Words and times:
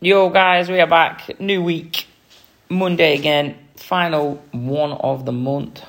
Yo, 0.00 0.30
guys, 0.30 0.70
we 0.70 0.80
are 0.80 0.86
back. 0.86 1.40
New 1.40 1.60
week, 1.60 2.06
Monday 2.68 3.18
again. 3.18 3.56
Final 3.74 4.40
one 4.52 4.92
of 4.92 5.24
the 5.24 5.32
month. 5.32 5.82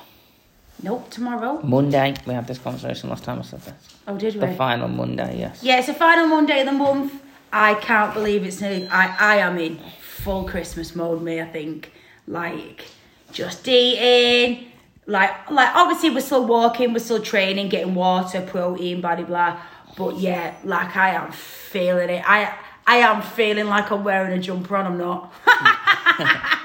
Nope, 0.82 1.08
tomorrow. 1.10 1.60
Monday. 1.62 2.16
We 2.26 2.34
had 2.34 2.44
this 2.48 2.58
conversation 2.58 3.08
last 3.08 3.22
time 3.22 3.38
I 3.38 3.42
said 3.42 3.60
this. 3.60 3.98
Oh, 4.08 4.18
did 4.18 4.34
we? 4.34 4.40
The 4.40 4.52
final 4.54 4.88
Monday, 4.88 5.38
yes. 5.38 5.62
Yeah, 5.62 5.78
it's 5.78 5.86
the 5.86 5.94
final 5.94 6.26
Monday 6.26 6.58
of 6.58 6.66
the 6.66 6.72
month. 6.72 7.22
I 7.52 7.74
can't 7.74 8.12
believe 8.12 8.44
it's 8.44 8.60
nearly. 8.60 8.88
I, 8.88 9.14
I 9.16 9.36
am 9.36 9.58
in 9.58 9.78
full 10.00 10.42
Christmas 10.42 10.96
mode, 10.96 11.22
me. 11.22 11.40
I 11.40 11.46
think 11.46 11.92
like 12.26 12.86
just 13.30 13.68
eating, 13.68 14.72
like 15.06 15.48
like 15.52 15.72
obviously 15.76 16.10
we're 16.10 16.20
still 16.20 16.48
walking, 16.48 16.92
we're 16.92 16.98
still 16.98 17.22
training, 17.22 17.68
getting 17.68 17.94
water, 17.94 18.40
protein, 18.40 19.02
blah 19.02 19.14
blah 19.14 19.24
blah. 19.24 19.60
But 19.96 20.18
yeah, 20.18 20.56
like 20.64 20.96
I 20.96 21.10
am 21.10 21.30
feeling 21.30 22.10
it. 22.10 22.24
I 22.28 22.56
I 22.86 22.96
am 22.96 23.22
feeling 23.22 23.66
like 23.66 23.90
I'm 23.90 24.04
wearing 24.04 24.38
a 24.38 24.42
jumper 24.42 24.76
and 24.76 24.88
I'm 24.88 24.98
not. 24.98 25.32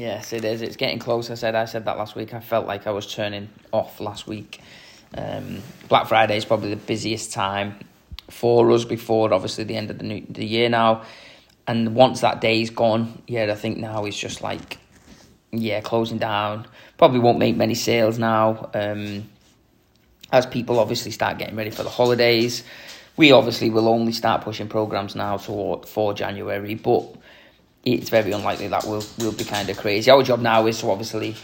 Yes, 0.00 0.32
it 0.32 0.44
is. 0.44 0.62
It's 0.62 0.76
getting 0.76 0.98
close. 0.98 1.30
I 1.30 1.34
said 1.34 1.54
I 1.54 1.64
said 1.64 1.84
that 1.84 1.98
last 1.98 2.14
week. 2.14 2.32
I 2.32 2.40
felt 2.40 2.66
like 2.66 2.86
I 2.86 2.90
was 2.90 3.12
turning 3.12 3.50
off 3.72 4.00
last 4.00 4.26
week. 4.26 4.60
Um, 5.14 5.62
Black 5.88 6.06
Friday 6.06 6.36
is 6.36 6.44
probably 6.46 6.70
the 6.70 6.76
busiest 6.76 7.32
time 7.32 7.78
for 8.30 8.70
us 8.70 8.84
before 8.84 9.34
obviously 9.34 9.64
the 9.64 9.76
end 9.76 9.90
of 9.90 9.98
the 9.98 10.04
new 10.04 10.24
the 10.28 10.46
year 10.46 10.68
now. 10.68 11.02
And 11.66 11.94
once 11.94 12.20
that 12.20 12.40
day's 12.40 12.70
gone, 12.70 13.22
yeah, 13.26 13.52
I 13.52 13.54
think 13.54 13.78
now 13.78 14.04
it's 14.04 14.18
just 14.18 14.40
like 14.40 14.78
yeah, 15.52 15.80
closing 15.80 16.18
down. 16.18 16.66
Probably 16.96 17.18
won't 17.18 17.38
make 17.38 17.56
many 17.56 17.74
sales 17.74 18.18
now. 18.18 18.70
Um, 18.72 19.28
as 20.32 20.46
people 20.46 20.78
obviously 20.78 21.10
start 21.10 21.38
getting 21.38 21.56
ready 21.56 21.70
for 21.70 21.82
the 21.82 21.90
holidays. 21.90 22.62
We 23.20 23.32
obviously 23.32 23.68
will 23.68 23.86
only 23.86 24.12
start 24.12 24.40
pushing 24.40 24.66
programs 24.66 25.14
now 25.14 25.36
toward 25.36 25.84
for 25.84 26.14
January, 26.14 26.74
but 26.74 27.04
it's 27.84 28.08
very 28.08 28.32
unlikely 28.32 28.68
that 28.68 28.84
we'll 28.86 29.04
we'll 29.18 29.32
be 29.32 29.44
kind 29.44 29.68
of 29.68 29.76
crazy. 29.76 30.10
Our 30.10 30.22
job 30.22 30.40
now 30.40 30.66
is 30.66 30.80
to 30.80 30.90
obviously 30.90 31.36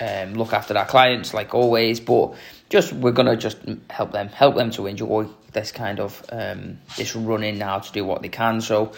um, 0.00 0.34
look 0.34 0.52
after 0.52 0.78
our 0.78 0.86
clients 0.86 1.34
like 1.34 1.54
always, 1.54 1.98
but 1.98 2.34
just 2.68 2.92
we're 2.92 3.10
gonna 3.10 3.36
just 3.36 3.58
help 3.90 4.12
them 4.12 4.28
help 4.28 4.54
them 4.54 4.70
to 4.70 4.86
enjoy 4.86 5.26
this 5.50 5.72
kind 5.72 5.98
of 5.98 6.24
um, 6.30 6.78
this 6.96 7.16
running 7.16 7.58
now 7.58 7.80
to 7.80 7.90
do 7.90 8.04
what 8.04 8.22
they 8.22 8.28
can. 8.28 8.60
So 8.60 8.92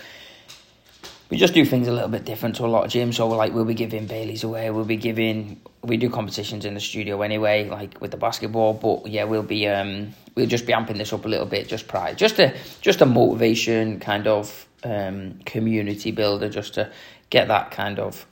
we 1.30 1.39
just 1.39 1.55
do 1.55 1.64
things 1.64 1.89
a 1.89 1.92
little 1.92 2.11
bit 2.11 2.27
different 2.27 2.56
to 2.56 2.67
a 2.67 2.70
lot 2.75 2.84
of 2.84 2.91
gyms. 2.91 3.14
So 3.14 3.28
like 3.28 3.55
we'll 3.55 3.64
be 3.64 3.73
giving 3.73 4.06
Baileys 4.06 4.45
away, 4.45 4.70
we'll 4.70 4.84
be 4.84 4.98
giving 4.98 5.62
we 5.83 5.97
do 5.97 6.11
competitions 6.11 6.67
in 6.67 6.75
the 6.75 6.80
studio 6.80 7.23
anyway, 7.23 7.67
like 7.67 7.98
with 7.98 8.11
the 8.11 8.19
basketball. 8.19 8.75
But 8.75 9.11
yeah, 9.11 9.25
we'll 9.25 9.42
be 9.42 9.67
um 9.69 10.14
we'll 10.39 10.47
just 10.47 10.67
be 10.67 10.72
amping 10.72 10.97
this 10.98 11.12
up 11.12 11.25
a 11.25 11.28
little 11.28 11.47
bit, 11.47 11.67
just 11.69 11.89
pride, 11.89 12.17
just 12.17 12.39
a 12.39 12.55
just 12.81 13.00
a 13.00 13.06
motivation 13.06 13.98
kind 13.98 14.27
of 14.28 14.67
um 14.84 15.34
community 15.45 16.12
builder, 16.12 16.48
just 16.48 16.75
to 16.75 16.91
get 17.30 17.48
that 17.48 17.72
kind 17.72 17.98
of 17.98 18.25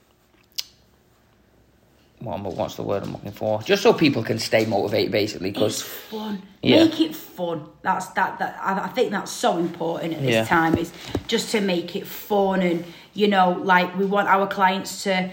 what 2.19 2.39
what's 2.41 2.75
the 2.75 2.83
word 2.83 3.03
I'm 3.03 3.11
looking 3.11 3.31
for? 3.33 3.61
Just 3.61 3.83
so 3.83 3.93
people 3.93 4.23
can 4.23 4.39
stay 4.39 4.65
motivated, 4.65 5.11
basically. 5.11 5.49
It's 5.49 5.57
Because 5.59 5.81
fun. 5.83 6.41
Yeah. 6.63 6.85
Make 6.85 6.99
it 7.01 7.15
fun. 7.15 7.67
That's 7.83 8.07
that. 8.07 8.39
That 8.39 8.57
I, 8.61 8.85
I 8.85 8.87
think 8.87 9.11
that's 9.11 9.31
so 9.31 9.57
important 9.57 10.13
at 10.13 10.21
this 10.21 10.31
Yeah. 10.33 10.45
time. 10.45 10.77
Is 10.77 10.91
just 11.27 11.51
to 11.51 11.61
make 11.61 11.95
it 11.95 12.07
fun 12.07 12.61
and 12.61 12.85
you 13.13 13.27
know, 13.27 13.51
like 13.63 13.95
we 13.97 14.05
want 14.05 14.29
our 14.29 14.47
clients 14.47 15.03
to 15.03 15.29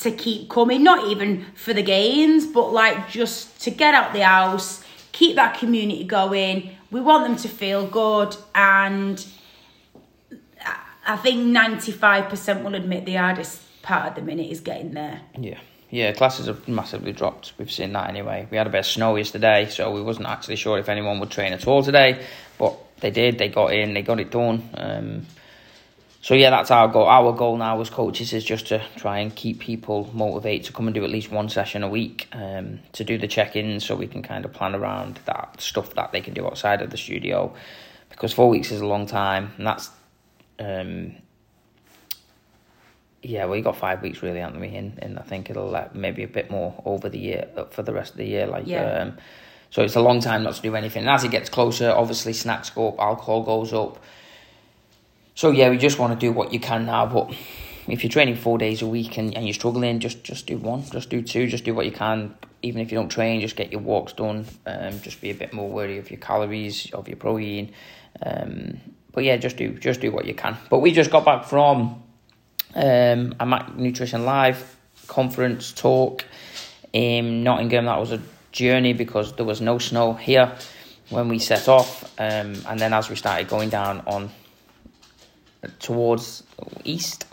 to 0.00 0.10
keep 0.10 0.50
coming. 0.50 0.82
Not 0.82 1.08
even 1.10 1.46
for 1.54 1.72
the 1.72 1.82
gains, 1.82 2.46
but 2.46 2.72
like 2.72 3.08
just 3.08 3.60
to 3.62 3.70
get 3.70 3.94
out 3.94 4.12
the 4.12 4.24
house, 4.24 4.84
keep 5.12 5.36
that 5.36 5.58
community 5.58 6.04
going. 6.04 6.70
We 6.90 7.00
want 7.00 7.26
them 7.26 7.36
to 7.36 7.48
feel 7.48 7.86
good, 7.86 8.36
and 8.54 9.24
I- 11.06 11.16
think 11.16 11.44
ninety 11.46 11.92
five 11.92 12.28
percent 12.28 12.64
will 12.64 12.74
admit 12.74 13.04
the 13.04 13.14
hardest 13.14 13.60
part 13.82 14.06
at 14.06 14.14
the 14.16 14.22
minute 14.22 14.50
is 14.50 14.60
getting 14.60 14.92
there. 14.92 15.20
Yeah, 15.38 15.58
yeah, 15.90 16.12
classes 16.12 16.46
have 16.46 16.66
massively 16.68 17.12
dropped. 17.12 17.52
We've 17.58 17.70
seen 17.70 17.92
that 17.94 18.08
anyway. 18.08 18.46
We 18.50 18.56
had 18.56 18.66
a 18.66 18.70
bit 18.70 18.80
of 18.80 18.86
snow 18.86 19.16
yesterday, 19.16 19.68
so 19.70 19.90
we 19.92 20.02
wasn't 20.02 20.26
actually 20.28 20.56
sure 20.56 20.78
if 20.78 20.88
anyone 20.88 21.20
would 21.20 21.30
train 21.30 21.52
at 21.52 21.66
all 21.66 21.82
today, 21.82 22.24
but 22.58 22.76
they 23.00 23.10
did. 23.10 23.38
They 23.38 23.48
got 23.48 23.72
in, 23.72 23.94
they 23.94 24.02
got 24.02 24.20
it 24.20 24.30
done. 24.30 24.68
Um, 24.74 25.26
so 26.28 26.34
yeah, 26.34 26.50
that's 26.50 26.70
our 26.70 26.88
goal. 26.88 27.06
Our 27.06 27.32
goal 27.32 27.56
now 27.56 27.80
as 27.80 27.88
coaches 27.88 28.34
is 28.34 28.44
just 28.44 28.66
to 28.66 28.82
try 28.96 29.20
and 29.20 29.34
keep 29.34 29.60
people 29.60 30.10
motivated 30.12 30.66
to 30.66 30.74
come 30.74 30.86
and 30.86 30.94
do 30.94 31.02
at 31.02 31.08
least 31.08 31.30
one 31.32 31.48
session 31.48 31.82
a 31.82 31.88
week, 31.88 32.28
um, 32.32 32.80
to 32.92 33.02
do 33.02 33.16
the 33.16 33.26
check-ins, 33.26 33.86
so 33.86 33.96
we 33.96 34.06
can 34.06 34.22
kind 34.22 34.44
of 34.44 34.52
plan 34.52 34.74
around 34.74 35.20
that 35.24 35.58
stuff 35.58 35.94
that 35.94 36.12
they 36.12 36.20
can 36.20 36.34
do 36.34 36.44
outside 36.44 36.82
of 36.82 36.90
the 36.90 36.98
studio, 36.98 37.54
because 38.10 38.34
four 38.34 38.50
weeks 38.50 38.70
is 38.70 38.82
a 38.82 38.86
long 38.86 39.06
time, 39.06 39.52
and 39.56 39.66
that's. 39.66 39.88
Um, 40.58 41.14
yeah, 43.22 43.46
well, 43.46 43.56
you 43.56 43.62
got 43.62 43.78
five 43.78 44.02
weeks 44.02 44.22
really, 44.22 44.40
haven't 44.40 44.60
we? 44.60 44.68
And, 44.76 44.98
and 45.02 45.18
I 45.18 45.22
think 45.22 45.48
it'll 45.48 45.74
uh, 45.74 45.88
maybe 45.94 46.24
a 46.24 46.28
bit 46.28 46.50
more 46.50 46.74
over 46.84 47.08
the 47.08 47.18
year 47.18 47.48
uh, 47.56 47.64
for 47.64 47.82
the 47.82 47.94
rest 47.94 48.10
of 48.10 48.18
the 48.18 48.26
year. 48.26 48.46
Like, 48.46 48.66
Yeah. 48.66 48.82
um, 48.84 49.18
so 49.70 49.82
it's 49.82 49.96
a 49.96 50.02
long 50.02 50.20
time 50.20 50.42
not 50.42 50.56
to 50.56 50.60
do 50.60 50.76
anything. 50.76 51.04
And 51.04 51.10
as 51.10 51.24
it 51.24 51.30
gets 51.30 51.48
closer, 51.48 51.90
obviously 51.90 52.34
snacks 52.34 52.68
go 52.68 52.88
up, 52.90 53.00
alcohol 53.00 53.44
goes 53.44 53.72
up. 53.72 53.98
So 55.38 55.52
yeah, 55.52 55.70
we 55.70 55.78
just 55.78 56.00
want 56.00 56.12
to 56.12 56.18
do 56.18 56.32
what 56.32 56.52
you 56.52 56.58
can 56.58 56.84
now. 56.84 57.06
But 57.06 57.32
if 57.86 58.02
you're 58.02 58.10
training 58.10 58.34
four 58.34 58.58
days 58.58 58.82
a 58.82 58.88
week 58.88 59.18
and, 59.18 59.36
and 59.36 59.46
you're 59.46 59.54
struggling, 59.54 60.00
just 60.00 60.24
just 60.24 60.48
do 60.48 60.58
one, 60.58 60.82
just 60.82 61.10
do 61.10 61.22
two, 61.22 61.46
just 61.46 61.62
do 61.62 61.72
what 61.72 61.86
you 61.86 61.92
can. 61.92 62.34
Even 62.62 62.80
if 62.80 62.90
you 62.90 62.98
don't 62.98 63.08
train, 63.08 63.40
just 63.40 63.54
get 63.54 63.70
your 63.70 63.80
walks 63.80 64.12
done. 64.12 64.46
Um, 64.66 65.00
just 65.00 65.20
be 65.20 65.30
a 65.30 65.34
bit 65.34 65.52
more 65.52 65.70
wary 65.70 65.98
of 65.98 66.10
your 66.10 66.18
calories, 66.18 66.92
of 66.92 67.06
your 67.06 67.18
protein. 67.18 67.72
Um, 68.20 68.80
but 69.12 69.22
yeah, 69.22 69.36
just 69.36 69.56
do 69.56 69.78
just 69.78 70.00
do 70.00 70.10
what 70.10 70.24
you 70.24 70.34
can. 70.34 70.56
But 70.70 70.80
we 70.80 70.90
just 70.90 71.12
got 71.12 71.24
back 71.24 71.44
from 71.44 72.02
um, 72.74 73.36
a 73.38 73.46
Mac 73.46 73.76
Nutrition 73.76 74.24
Live 74.24 74.76
conference 75.06 75.70
talk 75.70 76.24
in 76.92 77.44
Nottingham. 77.44 77.84
That 77.84 78.00
was 78.00 78.10
a 78.10 78.20
journey 78.50 78.92
because 78.92 79.34
there 79.34 79.46
was 79.46 79.60
no 79.60 79.78
snow 79.78 80.14
here 80.14 80.52
when 81.10 81.28
we 81.28 81.38
set 81.38 81.68
off, 81.68 82.12
um, 82.18 82.56
and 82.66 82.80
then 82.80 82.92
as 82.92 83.08
we 83.08 83.14
started 83.14 83.46
going 83.46 83.68
down 83.68 84.02
on 84.04 84.30
towards 85.78 86.42
east, 86.84 87.26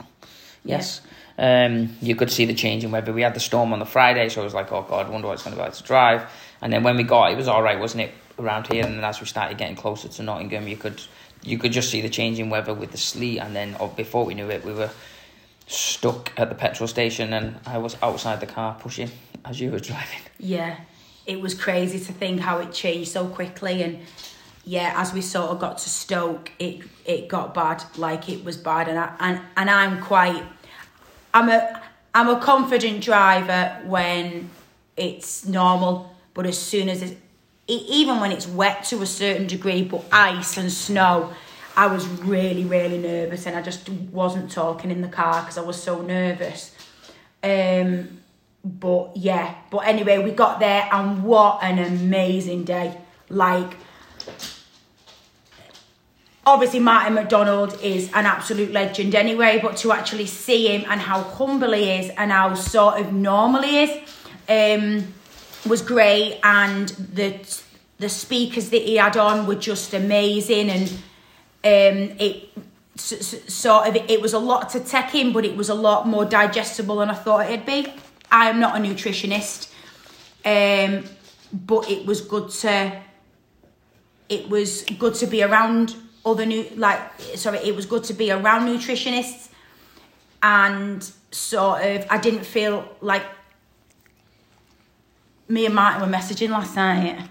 yes. 0.63 1.01
Um, 1.37 1.95
you 2.01 2.15
could 2.15 2.31
see 2.31 2.45
the 2.45 2.53
change 2.53 2.83
in 2.85 2.91
weather. 2.91 3.11
We 3.11 3.21
had 3.21 3.33
the 3.33 3.41
storm 3.41 3.73
on 3.73 3.79
the 3.79 3.85
Friday, 3.85 4.29
so 4.29 4.41
I 4.41 4.43
was 4.43 4.53
like, 4.53 4.71
"Oh 4.71 4.85
God, 4.87 5.07
I 5.07 5.09
wonder 5.09 5.27
what 5.27 5.33
it's 5.33 5.43
going 5.43 5.55
to 5.55 5.61
be 5.61 5.65
like 5.65 5.73
to 5.73 5.83
drive." 5.83 6.29
And 6.61 6.71
then 6.71 6.83
when 6.83 6.95
we 6.95 7.03
got, 7.03 7.31
it 7.31 7.35
was 7.35 7.47
all 7.47 7.61
right, 7.61 7.77
wasn't 7.77 8.03
it, 8.03 8.11
around 8.39 8.67
here? 8.67 8.85
And 8.85 8.95
then 8.95 9.03
as 9.03 9.19
we 9.19 9.27
started 9.27 9.57
getting 9.57 9.75
closer 9.75 10.07
to 10.07 10.23
Nottingham, 10.23 10.67
you 10.67 10.77
could 10.77 11.01
you 11.43 11.57
could 11.57 11.71
just 11.71 11.89
see 11.89 12.01
the 12.01 12.09
change 12.09 12.39
in 12.39 12.49
weather 12.49 12.73
with 12.73 12.91
the 12.91 12.97
sleet. 12.97 13.39
And 13.39 13.55
then 13.55 13.75
oh, 13.79 13.87
before 13.87 14.25
we 14.25 14.33
knew 14.33 14.49
it, 14.49 14.63
we 14.63 14.73
were 14.73 14.89
stuck 15.67 16.31
at 16.37 16.49
the 16.49 16.55
petrol 16.55 16.87
station, 16.87 17.33
and 17.33 17.59
I 17.65 17.77
was 17.79 17.97
outside 18.01 18.39
the 18.39 18.47
car 18.47 18.77
pushing 18.79 19.11
as 19.43 19.59
you 19.59 19.71
were 19.71 19.79
driving. 19.79 20.19
Yeah, 20.39 20.77
it 21.25 21.41
was 21.41 21.53
crazy 21.53 21.99
to 21.99 22.13
think 22.13 22.39
how 22.39 22.59
it 22.59 22.71
changed 22.71 23.11
so 23.11 23.27
quickly, 23.27 23.83
and 23.83 23.99
yeah, 24.65 24.93
as 24.95 25.13
we 25.13 25.21
sort 25.21 25.51
of 25.51 25.59
got 25.59 25.77
to 25.79 25.89
Stoke, 25.89 26.51
it 26.59 26.81
it 27.05 27.27
got 27.27 27.53
bad. 27.53 27.83
Like 27.97 28.29
it 28.29 28.43
was 28.43 28.57
bad, 28.57 28.87
and 28.87 28.97
I, 28.97 29.15
and 29.19 29.41
and 29.55 29.69
I'm 29.69 30.01
quite, 30.01 30.43
I'm 31.33 31.49
a 31.49 31.81
I'm 32.13 32.29
a 32.29 32.39
confident 32.39 33.01
driver 33.03 33.79
when 33.85 34.49
it's 34.97 35.45
normal, 35.45 36.15
but 36.33 36.45
as 36.45 36.57
soon 36.57 36.89
as 36.89 37.01
it's 37.01 37.15
even 37.67 38.19
when 38.19 38.31
it's 38.31 38.47
wet 38.47 38.83
to 38.85 39.01
a 39.01 39.05
certain 39.05 39.47
degree, 39.47 39.83
but 39.83 40.03
ice 40.11 40.57
and 40.57 40.71
snow, 40.71 41.33
I 41.77 41.87
was 41.87 42.07
really 42.07 42.65
really 42.65 42.97
nervous, 42.97 43.45
and 43.45 43.55
I 43.55 43.61
just 43.61 43.87
wasn't 43.89 44.51
talking 44.51 44.89
in 44.89 45.01
the 45.01 45.07
car 45.07 45.41
because 45.41 45.59
I 45.59 45.61
was 45.61 45.81
so 45.81 46.01
nervous. 46.01 46.75
Um, 47.43 48.21
but 48.65 49.15
yeah, 49.15 49.53
but 49.69 49.79
anyway, 49.79 50.17
we 50.17 50.31
got 50.31 50.59
there 50.59 50.89
and 50.91 51.23
what 51.23 51.59
an 51.61 51.77
amazing 51.77 52.63
day. 52.63 52.97
Like, 53.29 53.77
obviously, 56.45 56.79
Martin 56.79 57.15
MacDonald 57.15 57.79
is 57.81 58.07
an 58.13 58.25
absolute 58.25 58.71
legend 58.71 59.15
anyway, 59.15 59.59
but 59.61 59.77
to 59.77 59.91
actually 59.91 60.27
see 60.27 60.67
him 60.67 60.85
and 60.89 61.01
how 61.01 61.21
humble 61.21 61.73
he 61.73 61.89
is 61.89 62.11
and 62.17 62.31
how 62.31 62.53
sort 62.53 62.99
of 62.99 63.13
normal 63.13 63.63
he 63.63 63.83
is 63.83 63.91
um, 64.47 65.13
was 65.67 65.81
great. 65.81 66.39
And 66.43 66.89
the, 66.89 67.39
the 67.97 68.09
speakers 68.09 68.69
that 68.69 68.81
he 68.81 68.97
had 68.97 69.17
on 69.17 69.47
were 69.47 69.55
just 69.55 69.93
amazing. 69.93 70.69
And 70.69 70.89
um, 70.89 72.15
it 72.19 72.49
sort 72.95 73.87
of 73.87 73.95
it 73.95 74.21
was 74.21 74.33
a 74.33 74.39
lot 74.39 74.69
to 74.69 74.79
take 74.79 75.15
in, 75.15 75.33
but 75.33 75.45
it 75.45 75.55
was 75.55 75.69
a 75.69 75.75
lot 75.75 76.07
more 76.07 76.25
digestible 76.25 76.97
than 76.97 77.09
I 77.09 77.15
thought 77.15 77.49
it'd 77.49 77.65
be. 77.65 77.91
I 78.31 78.49
am 78.49 78.59
not 78.59 78.77
a 78.77 78.79
nutritionist, 78.79 79.69
um, 80.45 81.05
but 81.51 81.89
it 81.89 82.05
was 82.05 82.21
good 82.21 82.49
to. 82.49 83.01
It 84.27 84.49
was 84.49 84.83
good 84.97 85.13
to 85.15 85.27
be 85.27 85.43
around 85.43 85.95
other 86.25 86.45
new 86.45 86.67
like 86.75 86.99
sorry. 87.35 87.59
It 87.59 87.75
was 87.75 87.85
good 87.85 88.03
to 88.05 88.13
be 88.13 88.31
around 88.31 88.67
nutritionists, 88.67 89.49
and 90.41 91.03
sort 91.31 91.83
of 91.83 92.05
I 92.09 92.17
didn't 92.17 92.45
feel 92.45 92.87
like 93.01 93.23
me 95.47 95.65
and 95.65 95.75
Martin 95.75 96.01
were 96.01 96.17
messaging 96.17 96.49
last 96.49 96.75
night. 96.75 97.29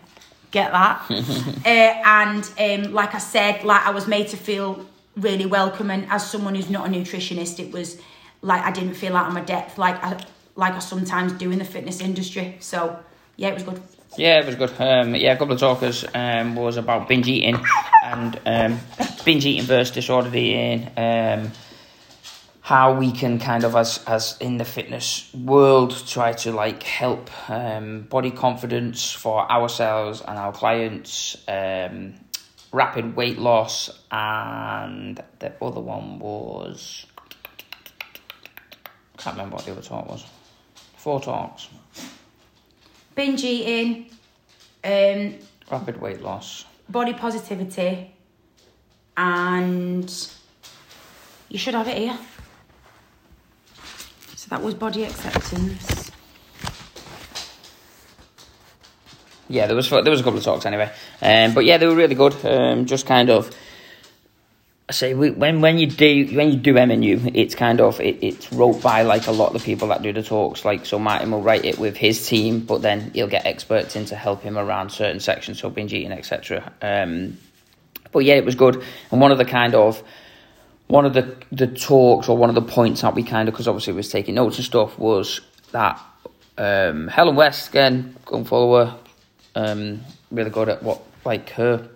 Get 0.51 0.71
that? 0.71 1.05
uh, 1.11 1.69
and 1.69 2.49
um, 2.59 2.93
like 2.93 3.15
I 3.15 3.19
said, 3.19 3.65
like 3.65 3.85
I 3.85 3.91
was 3.91 4.07
made 4.07 4.29
to 4.29 4.37
feel 4.37 4.87
really 5.17 5.47
welcome. 5.47 5.91
And 5.91 6.07
as 6.11 6.31
someone 6.31 6.55
who's 6.55 6.71
not 6.71 6.87
a 6.87 6.91
nutritionist, 6.91 7.59
it 7.59 7.73
was 7.73 8.01
like 8.43 8.63
I 8.63 8.71
didn't 8.71 8.95
feel 8.95 9.17
out 9.17 9.27
of 9.29 9.35
my 9.35 9.41
depth, 9.41 9.79
like 9.79 10.03
I 10.05 10.21
like 10.57 10.75
I 10.75 10.79
sometimes 10.79 11.33
do 11.33 11.51
in 11.51 11.59
the 11.59 11.65
fitness 11.65 12.01
industry. 12.01 12.57
So 12.61 12.99
yeah, 13.37 13.49
it 13.49 13.55
was 13.55 13.63
good. 13.65 13.83
Yeah, 14.17 14.41
it 14.41 14.47
was 14.47 14.55
good. 14.55 14.73
Um, 14.79 15.15
yeah, 15.17 15.33
a 15.33 15.37
couple 15.37 15.55
of 15.55 15.61
talkers 15.61 16.05
um, 16.15 16.55
was 16.55 16.77
about 16.77 17.09
binge 17.09 17.27
eating 17.27 17.59
and 18.05 18.39
um, 18.47 18.79
binge 19.25 19.45
eating 19.45 19.65
versus 19.65 19.93
disordered 19.93 20.35
eating. 20.35 20.91
Um, 20.97 21.51
how 22.61 22.95
we 22.95 23.13
can 23.13 23.39
kind 23.39 23.65
of 23.65 23.77
as 23.77 24.03
as 24.07 24.39
in 24.41 24.57
the 24.57 24.65
fitness 24.65 25.31
world 25.35 25.95
try 26.07 26.33
to 26.33 26.51
like 26.51 26.83
help 26.83 27.29
um, 27.51 28.03
body 28.03 28.31
confidence 28.31 29.13
for 29.13 29.51
ourselves 29.53 30.23
and 30.27 30.39
our 30.39 30.51
clients 30.51 31.37
um, 31.47 32.15
rapid 32.73 33.17
weight 33.17 33.39
loss 33.39 33.91
and 34.11 35.23
the 35.41 35.53
other 35.61 35.81
one 35.81 36.19
was 36.19 37.05
can't 39.19 39.37
remember 39.37 39.57
what 39.57 39.67
the 39.67 39.73
other 39.73 39.83
talk 39.83 40.09
was 40.09 40.25
four 40.97 41.21
talks 41.21 41.69
Binge 43.15 43.45
eating, 43.45 44.11
um, 44.85 45.35
rapid 45.71 46.01
weight 46.01 46.23
loss 46.23 46.65
body 46.89 47.15
positivity, 47.15 48.11
and 49.17 50.29
you 51.49 51.59
should 51.59 51.75
have 51.75 51.89
it 51.89 51.99
here. 51.99 52.19
So 54.37 54.49
that 54.51 54.63
was 54.63 54.75
body 54.75 55.05
acceptance. 55.05 56.11
yeah, 59.49 59.67
there 59.67 59.77
was 59.77 59.89
there 59.89 60.11
was 60.11 60.21
a 60.21 60.25
couple 60.25 60.39
of 60.39 60.45
talks 60.45 60.67
anyway, 60.67 60.91
um, 61.23 61.55
but 61.55 61.65
yeah, 61.65 61.77
they 61.77 61.87
were 61.87 61.95
really 61.95 62.15
good. 62.15 62.35
Um, 62.45 62.87
just 62.87 63.07
kind 63.07 63.31
of, 63.31 63.51
say 64.95 65.15
we, 65.15 65.31
when 65.31 65.61
when 65.61 65.79
you 65.79 65.87
do 65.87 66.29
when 66.35 66.51
you 66.51 66.57
do 66.57 66.75
MNU, 66.75 67.33
it's 67.35 67.55
kind 67.55 67.81
of 67.81 68.01
it, 68.01 68.19
it's 68.23 68.53
wrote 68.53 68.83
by 68.83 69.03
like 69.03 69.27
a 69.27 69.33
lot 69.33 69.55
of 69.55 69.61
the 69.61 69.65
people 69.65 69.89
that 69.89 70.03
do 70.03 70.13
the 70.13 70.23
talks. 70.23 70.65
Like 70.65 70.87
so, 70.87 70.99
Martin 70.99 71.31
will 71.31 71.43
write 71.43 71.65
it 71.65 71.79
with 71.79 71.97
his 71.97 72.27
team, 72.27 72.61
but 72.61 72.83
then 72.83 73.11
he'll 73.15 73.29
get 73.29 73.47
experts 73.47 73.97
in 73.97 74.05
to 74.07 74.17
help 74.17 74.43
him 74.43 74.57
around 74.57 74.91
certain 74.91 75.21
sections, 75.21 75.61
so 75.61 75.71
binge 75.71 75.93
eating, 75.93 76.13
etc. 76.13 76.73
Um, 76.81 77.39
but 78.13 78.21
yeah, 78.21 78.35
it 78.35 78.45
was 78.45 78.55
good, 78.55 78.83
and 79.11 79.21
one 79.21 79.33
of 79.33 79.39
the 79.39 79.45
kind 79.45 79.75
of 79.75 80.03
one 80.87 81.05
of 81.05 81.13
the 81.13 81.37
the 81.53 81.67
talks 81.67 82.29
or 82.29 82.37
one 82.37 82.49
of 82.49 82.55
the 82.55 82.63
points 82.63 83.03
that 83.03 83.15
we 83.15 83.23
kind 83.23 83.49
of 83.49 83.55
because 83.55 83.69
obviously 83.69 83.93
was 83.93 84.09
taking 84.09 84.35
notes 84.35 84.57
and 84.57 84.65
stuff 84.65 84.99
was 84.99 85.41
that 85.73 86.01
um, 86.57 87.09
Helen 87.09 87.37
West 87.37 87.71
again, 87.71 88.17
go 88.25 88.37
and 88.37 88.49
follow 88.49 88.85
her. 88.85 88.99
Um, 89.57 90.01
really 90.31 90.51
good 90.51 90.69
at 90.69 90.83
what 90.83 91.01
like 91.25 91.51
her 91.51 91.89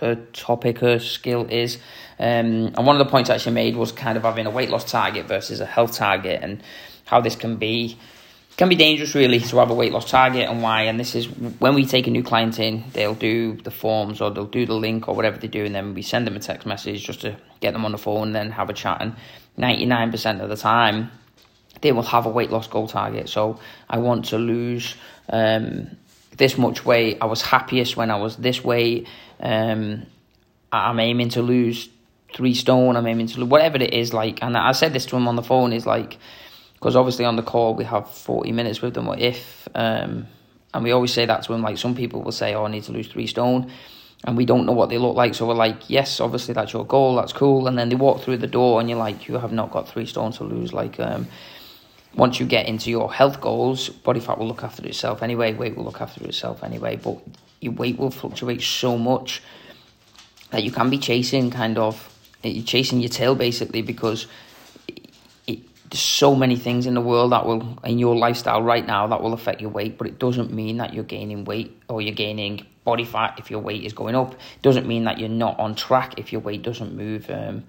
her 0.00 0.14
topic, 0.32 0.78
her 0.78 0.98
skill 0.98 1.46
is. 1.50 1.76
Um, 2.18 2.72
and 2.76 2.86
one 2.86 2.96
of 2.98 3.06
the 3.06 3.10
points 3.10 3.28
that 3.28 3.40
she 3.40 3.50
made 3.50 3.76
was 3.76 3.92
kind 3.92 4.16
of 4.16 4.24
having 4.24 4.46
a 4.46 4.50
weight 4.50 4.70
loss 4.70 4.90
target 4.90 5.26
versus 5.26 5.60
a 5.60 5.66
health 5.66 5.96
target, 5.96 6.42
and 6.42 6.62
how 7.04 7.20
this 7.20 7.36
can 7.36 7.56
be 7.56 7.98
can 8.56 8.70
be 8.70 8.74
dangerous 8.74 9.14
really 9.14 9.38
to 9.38 9.58
have 9.58 9.68
a 9.68 9.74
weight 9.74 9.92
loss 9.92 10.10
target 10.10 10.48
and 10.48 10.62
why. 10.62 10.82
And 10.82 10.98
this 10.98 11.14
is 11.14 11.28
when 11.28 11.74
we 11.74 11.84
take 11.84 12.06
a 12.06 12.10
new 12.10 12.22
client 12.22 12.58
in, 12.58 12.84
they'll 12.94 13.14
do 13.14 13.54
the 13.56 13.70
forms 13.70 14.22
or 14.22 14.30
they'll 14.30 14.46
do 14.46 14.64
the 14.64 14.74
link 14.74 15.08
or 15.08 15.14
whatever 15.14 15.36
they 15.36 15.48
do, 15.48 15.64
and 15.66 15.74
then 15.74 15.92
we 15.92 16.02
send 16.02 16.26
them 16.26 16.36
a 16.36 16.40
text 16.40 16.66
message 16.66 17.04
just 17.04 17.20
to 17.20 17.36
get 17.60 17.72
them 17.72 17.84
on 17.84 17.92
the 17.92 17.98
phone, 17.98 18.28
and 18.28 18.34
then 18.34 18.50
have 18.52 18.70
a 18.70 18.74
chat. 18.74 19.02
And 19.02 19.14
ninety 19.56 19.86
nine 19.86 20.10
percent 20.10 20.40
of 20.40 20.48
the 20.48 20.56
time, 20.56 21.10
they 21.82 21.92
will 21.92 22.02
have 22.02 22.24
a 22.26 22.30
weight 22.30 22.50
loss 22.50 22.66
goal 22.66 22.88
target. 22.88 23.28
So 23.28 23.60
I 23.90 23.98
want 23.98 24.26
to 24.26 24.38
lose. 24.38 24.94
Um, 25.28 25.96
this 26.36 26.58
much 26.58 26.84
weight. 26.84 27.16
I 27.22 27.24
was 27.24 27.40
happiest 27.40 27.96
when 27.96 28.10
I 28.10 28.16
was 28.16 28.36
this 28.36 28.62
weight. 28.62 29.08
Um, 29.40 30.06
I'm 30.72 31.00
aiming 31.00 31.30
to 31.30 31.42
lose 31.42 31.88
three 32.34 32.54
stone. 32.54 32.96
I'm 32.96 33.06
aiming 33.06 33.28
to 33.28 33.40
lose 33.40 33.48
whatever 33.48 33.78
it 33.78 33.94
is. 33.94 34.12
Like, 34.12 34.42
and 34.42 34.56
I 34.56 34.72
said 34.72 34.92
this 34.92 35.06
to 35.06 35.16
him 35.16 35.28
on 35.28 35.36
the 35.36 35.42
phone. 35.42 35.72
Is 35.72 35.86
like 35.86 36.18
because 36.74 36.96
obviously 36.96 37.24
on 37.24 37.36
the 37.36 37.42
call 37.42 37.74
we 37.74 37.84
have 37.84 38.10
forty 38.10 38.52
minutes 38.52 38.82
with 38.82 38.94
them. 38.94 39.06
What 39.06 39.20
if? 39.20 39.68
Um, 39.74 40.26
and 40.74 40.84
we 40.84 40.92
always 40.92 41.12
say 41.12 41.26
that 41.26 41.42
to 41.44 41.54
him. 41.54 41.62
Like 41.62 41.78
some 41.78 41.94
people 41.94 42.22
will 42.22 42.32
say, 42.32 42.54
"Oh, 42.54 42.64
I 42.64 42.70
need 42.70 42.84
to 42.84 42.92
lose 42.92 43.08
three 43.08 43.26
stone." 43.26 43.70
And 44.24 44.36
we 44.36 44.44
don't 44.44 44.66
know 44.66 44.72
what 44.72 44.88
they 44.88 44.98
look 44.98 45.14
like, 45.14 45.34
so 45.34 45.46
we're 45.46 45.54
like, 45.54 45.88
yes, 45.88 46.20
obviously 46.20 46.54
that's 46.54 46.72
your 46.72 46.86
goal, 46.86 47.16
that's 47.16 47.32
cool. 47.32 47.68
And 47.68 47.78
then 47.78 47.90
they 47.90 47.96
walk 47.96 48.22
through 48.22 48.38
the 48.38 48.46
door, 48.46 48.80
and 48.80 48.88
you're 48.88 48.98
like, 48.98 49.28
you 49.28 49.38
have 49.38 49.52
not 49.52 49.70
got 49.70 49.88
three 49.88 50.06
stone 50.06 50.32
to 50.32 50.44
lose. 50.44 50.72
Like, 50.72 50.98
um, 50.98 51.28
once 52.16 52.40
you 52.40 52.46
get 52.46 52.66
into 52.66 52.90
your 52.90 53.12
health 53.12 53.40
goals, 53.40 53.90
body 53.90 54.20
fat 54.20 54.38
will 54.38 54.48
look 54.48 54.64
after 54.64 54.84
itself 54.86 55.22
anyway, 55.22 55.52
weight 55.52 55.76
will 55.76 55.84
look 55.84 56.00
after 56.00 56.24
itself 56.24 56.64
anyway, 56.64 56.96
but 56.96 57.18
your 57.60 57.74
weight 57.74 57.98
will 57.98 58.10
fluctuate 58.10 58.62
so 58.62 58.96
much 58.96 59.42
that 60.50 60.64
you 60.64 60.70
can 60.70 60.88
be 60.88 60.98
chasing 60.98 61.50
kind 61.50 61.76
of, 61.76 62.12
you're 62.42 62.64
chasing 62.64 63.00
your 63.00 63.10
tail 63.10 63.34
basically 63.34 63.82
because 63.82 64.26
it, 64.88 65.10
it, 65.46 65.90
there's 65.90 66.00
so 66.00 66.34
many 66.34 66.56
things 66.56 66.86
in 66.86 66.94
the 66.94 67.00
world 67.00 67.32
that 67.32 67.44
will, 67.44 67.78
in 67.84 67.98
your 67.98 68.16
lifestyle 68.16 68.62
right 68.62 68.86
now, 68.86 69.06
that 69.06 69.22
will 69.22 69.34
affect 69.34 69.60
your 69.60 69.70
weight, 69.70 69.98
but 69.98 70.06
it 70.06 70.18
doesn't 70.18 70.50
mean 70.50 70.78
that 70.78 70.94
you're 70.94 71.04
gaining 71.04 71.44
weight 71.44 71.82
or 71.88 72.00
you're 72.00 72.14
gaining 72.14 72.64
body 72.84 73.04
fat 73.04 73.34
if 73.38 73.50
your 73.50 73.60
weight 73.60 73.84
is 73.84 73.92
going 73.92 74.14
up. 74.14 74.32
It 74.32 74.62
doesn't 74.62 74.86
mean 74.86 75.04
that 75.04 75.18
you're 75.18 75.28
not 75.28 75.58
on 75.58 75.74
track 75.74 76.18
if 76.18 76.32
your 76.32 76.40
weight 76.40 76.62
doesn't 76.62 76.96
move. 76.96 77.28
Um, 77.28 77.64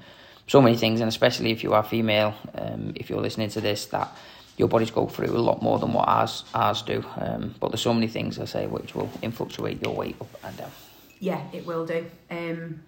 so 0.48 0.62
many 0.62 0.78
things, 0.78 1.02
and 1.02 1.10
especially 1.10 1.52
if 1.52 1.64
you 1.64 1.74
are 1.74 1.84
female, 1.84 2.34
um, 2.56 2.94
if 2.96 3.10
you're 3.10 3.20
listening 3.20 3.50
to 3.50 3.60
this, 3.60 3.88
that 3.88 4.16
your 4.58 4.68
bodies 4.68 4.92
go 4.92 5.06
through 5.06 5.36
a 5.36 5.38
lot 5.38 5.62
more 5.62 5.80
than 5.80 5.94
what 5.94 6.08
ours 6.08 6.44
ours 6.54 6.82
do. 6.82 7.04
Um, 7.18 7.56
but 7.60 7.70
there's 7.70 7.82
so 7.82 7.94
many 7.94 8.08
things 8.08 8.40
I 8.40 8.46
say 8.46 8.68
which 8.68 8.96
will 8.96 9.10
influctuate 9.22 9.82
your 9.82 9.96
weight 9.96 10.16
up 10.20 10.30
and 10.44 10.58
down. 10.58 10.72
Yeah, 11.20 11.42
it 11.54 11.66
will 11.66 11.86
do. 11.86 12.06
Um, 12.30 12.82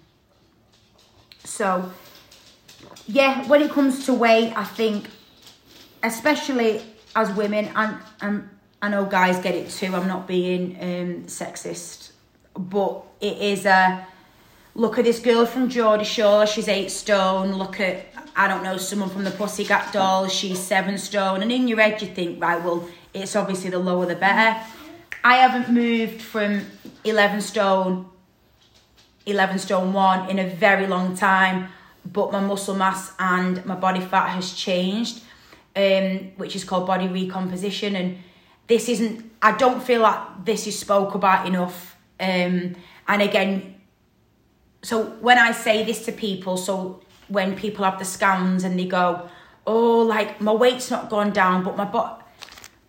so, 1.43 1.91
yeah, 3.07 3.47
when 3.47 3.61
it 3.61 3.71
comes 3.71 4.05
to 4.05 4.13
weight, 4.13 4.53
I 4.55 4.63
think, 4.63 5.07
especially 6.03 6.81
as 7.15 7.31
women, 7.31 7.71
and, 7.75 7.97
and 8.21 8.49
I 8.81 8.89
know 8.89 9.05
guys 9.05 9.39
get 9.39 9.55
it 9.55 9.69
too. 9.69 9.95
I'm 9.95 10.07
not 10.07 10.27
being 10.27 10.75
um, 10.79 11.23
sexist, 11.25 12.11
but 12.55 13.03
it 13.19 13.37
is 13.37 13.65
a 13.65 14.05
look 14.75 14.97
at 14.97 15.05
this 15.05 15.19
girl 15.19 15.45
from 15.45 15.69
Geordie 15.69 16.03
Shore. 16.03 16.45
She's 16.45 16.67
eight 16.67 16.89
stone. 16.89 17.53
Look 17.53 17.79
at 17.79 18.05
I 18.39 18.47
don't 18.47 18.63
know 18.63 18.77
someone 18.77 19.09
from 19.09 19.25
the 19.25 19.31
Pussycat 19.31 19.91
Dolls. 19.91 20.31
She's 20.31 20.59
seven 20.59 20.97
stone. 20.97 21.41
And 21.41 21.51
in 21.51 21.67
your 21.67 21.81
head, 21.81 22.01
you 22.01 22.07
think, 22.07 22.41
right, 22.41 22.63
well, 22.63 22.87
it's 23.13 23.35
obviously 23.35 23.69
the 23.69 23.79
lower 23.79 24.05
the 24.05 24.15
better. 24.15 24.57
I 25.25 25.35
haven't 25.43 25.73
moved 25.73 26.21
from 26.21 26.61
eleven 27.03 27.41
stone, 27.41 28.07
eleven 29.25 29.59
stone 29.59 29.91
one 29.91 30.29
in 30.29 30.39
a 30.39 30.47
very 30.47 30.87
long 30.87 31.17
time, 31.17 31.67
but 32.05 32.31
my 32.31 32.39
muscle 32.39 32.75
mass 32.75 33.11
and 33.19 33.65
my 33.65 33.75
body 33.75 33.99
fat 33.99 34.29
has 34.29 34.53
changed, 34.53 35.21
um, 35.75 36.31
which 36.37 36.55
is 36.55 36.63
called 36.63 36.87
body 36.87 37.09
recomposition. 37.09 37.97
And 37.97 38.19
this 38.67 38.87
isn't. 38.87 39.29
I 39.41 39.57
don't 39.57 39.83
feel 39.83 39.99
like 39.99 40.45
this 40.45 40.65
is 40.65 40.79
spoke 40.79 41.13
about 41.13 41.45
enough. 41.45 41.97
Um, 42.21 42.77
and 43.05 43.21
again, 43.21 43.75
so 44.81 45.07
when 45.19 45.37
I 45.37 45.51
say 45.51 45.83
this 45.83 46.05
to 46.05 46.13
people, 46.13 46.55
so 46.55 47.01
when 47.29 47.55
people 47.55 47.85
have 47.85 47.97
the 47.97 48.05
scans 48.05 48.63
and 48.63 48.77
they 48.77 48.85
go, 48.85 49.29
oh, 49.65 50.01
like 50.01 50.41
my 50.41 50.51
weight's 50.51 50.91
not 50.91 51.09
gone 51.09 51.31
down, 51.31 51.63
but 51.63 51.77
my 51.77 51.85
bo- 51.85 52.17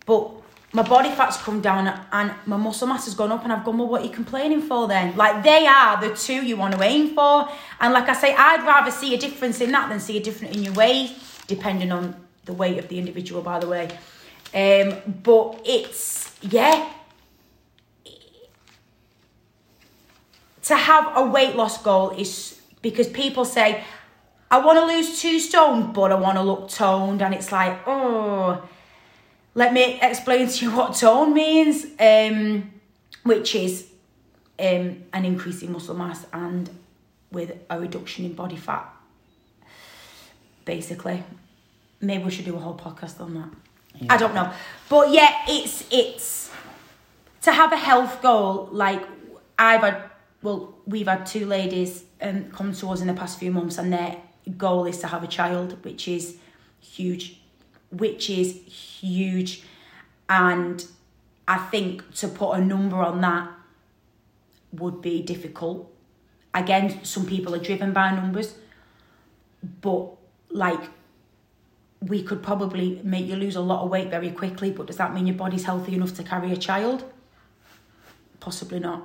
but 0.05 0.31
my 0.73 0.83
body 0.83 1.11
fat's 1.11 1.37
come 1.37 1.61
down 1.61 1.87
and 2.11 2.33
my 2.45 2.57
muscle 2.57 2.87
mass 2.87 3.05
has 3.05 3.13
gone 3.13 3.31
up, 3.31 3.43
and 3.43 3.53
I've 3.53 3.63
gone, 3.63 3.77
well, 3.77 3.87
what 3.87 4.01
are 4.01 4.05
you 4.05 4.11
complaining 4.11 4.61
for 4.61 4.87
then? 4.87 5.15
Like 5.15 5.43
they 5.43 5.67
are 5.67 5.99
the 6.01 6.15
two 6.15 6.45
you 6.45 6.57
want 6.57 6.75
to 6.75 6.81
aim 6.81 7.13
for, 7.13 7.47
and 7.79 7.93
like 7.93 8.09
I 8.09 8.13
say, 8.13 8.35
I'd 8.35 8.65
rather 8.65 8.91
see 8.91 9.13
a 9.13 9.17
difference 9.17 9.61
in 9.61 9.71
that 9.71 9.89
than 9.89 9.99
see 9.99 10.17
a 10.17 10.21
difference 10.21 10.55
in 10.55 10.63
your 10.63 10.73
weight, 10.73 11.15
depending 11.47 11.91
on 11.91 12.15
the 12.45 12.53
weight 12.53 12.79
of 12.79 12.87
the 12.87 12.97
individual, 12.97 13.41
by 13.41 13.59
the 13.59 13.67
way. 13.67 13.89
Um, 14.53 15.01
but 15.23 15.61
it's 15.65 16.35
yeah. 16.41 16.89
To 20.65 20.75
have 20.75 21.11
a 21.17 21.25
weight 21.25 21.55
loss 21.55 21.81
goal 21.81 22.11
is 22.11 22.61
because 22.81 23.07
people 23.07 23.45
say, 23.45 23.83
I 24.51 24.57
want 24.57 24.77
to 24.79 24.85
lose 24.85 25.21
two 25.21 25.39
stone, 25.39 25.93
but 25.93 26.11
I 26.11 26.15
want 26.15 26.37
to 26.37 26.43
look 26.43 26.67
toned. 26.67 27.21
And 27.21 27.33
it's 27.33 27.53
like, 27.53 27.87
oh, 27.87 28.61
let 29.55 29.71
me 29.71 29.97
explain 30.01 30.49
to 30.49 30.65
you 30.65 30.71
what 30.75 30.93
tone 30.95 31.33
means, 31.33 31.85
um, 31.97 32.69
which 33.23 33.55
is 33.55 33.87
um, 34.59 35.03
an 35.13 35.23
increase 35.25 35.61
in 35.61 35.71
muscle 35.71 35.95
mass 35.95 36.25
and 36.33 36.69
with 37.31 37.57
a 37.69 37.79
reduction 37.79 38.25
in 38.25 38.33
body 38.33 38.57
fat. 38.57 38.93
Basically, 40.65 41.23
maybe 42.01 42.25
we 42.25 42.31
should 42.31 42.45
do 42.45 42.55
a 42.57 42.59
whole 42.59 42.75
podcast 42.75 43.21
on 43.21 43.33
that. 43.35 43.49
Yeah. 43.95 44.13
I 44.13 44.17
don't 44.17 44.33
know, 44.33 44.51
but 44.89 45.11
yeah, 45.11 45.33
it's 45.47 45.85
it's 45.91 46.49
to 47.41 47.51
have 47.51 47.73
a 47.73 47.77
health 47.77 48.21
goal. 48.21 48.69
Like 48.71 49.03
I've 49.57 49.81
had, 49.81 50.03
well, 50.41 50.75
we've 50.85 51.07
had 51.07 51.25
two 51.25 51.45
ladies 51.45 52.03
um, 52.21 52.51
come 52.51 52.73
to 52.73 52.89
us 52.89 53.01
in 53.01 53.07
the 53.07 53.13
past 53.13 53.39
few 53.39 53.51
months, 53.51 53.77
and 53.79 53.91
their 53.91 54.17
goal 54.57 54.85
is 54.85 54.97
to 54.99 55.07
have 55.07 55.23
a 55.23 55.27
child, 55.27 55.83
which 55.83 56.07
is 56.07 56.37
huge, 56.79 57.41
which 57.89 58.29
is 58.29 58.53
huge, 58.65 59.63
and 60.29 60.85
I 61.47 61.57
think 61.57 62.13
to 62.15 62.27
put 62.27 62.53
a 62.53 62.61
number 62.61 62.97
on 62.97 63.21
that 63.21 63.49
would 64.73 65.01
be 65.01 65.21
difficult. 65.21 65.91
Again, 66.53 67.03
some 67.03 67.25
people 67.25 67.53
are 67.55 67.59
driven 67.59 67.93
by 67.93 68.11
numbers, 68.11 68.55
but 69.81 70.09
like 70.49 70.81
we 72.01 72.23
could 72.23 72.41
probably 72.41 72.99
make 73.03 73.27
you 73.27 73.35
lose 73.35 73.55
a 73.55 73.61
lot 73.61 73.83
of 73.83 73.89
weight 73.89 74.09
very 74.09 74.31
quickly, 74.31 74.71
but 74.71 74.87
does 74.87 74.97
that 74.97 75.13
mean 75.13 75.27
your 75.27 75.35
body's 75.35 75.65
healthy 75.65 75.93
enough 75.93 76.15
to 76.15 76.23
carry 76.23 76.51
a 76.51 76.57
child? 76.57 77.03
Possibly 78.39 78.79
not. 78.79 79.03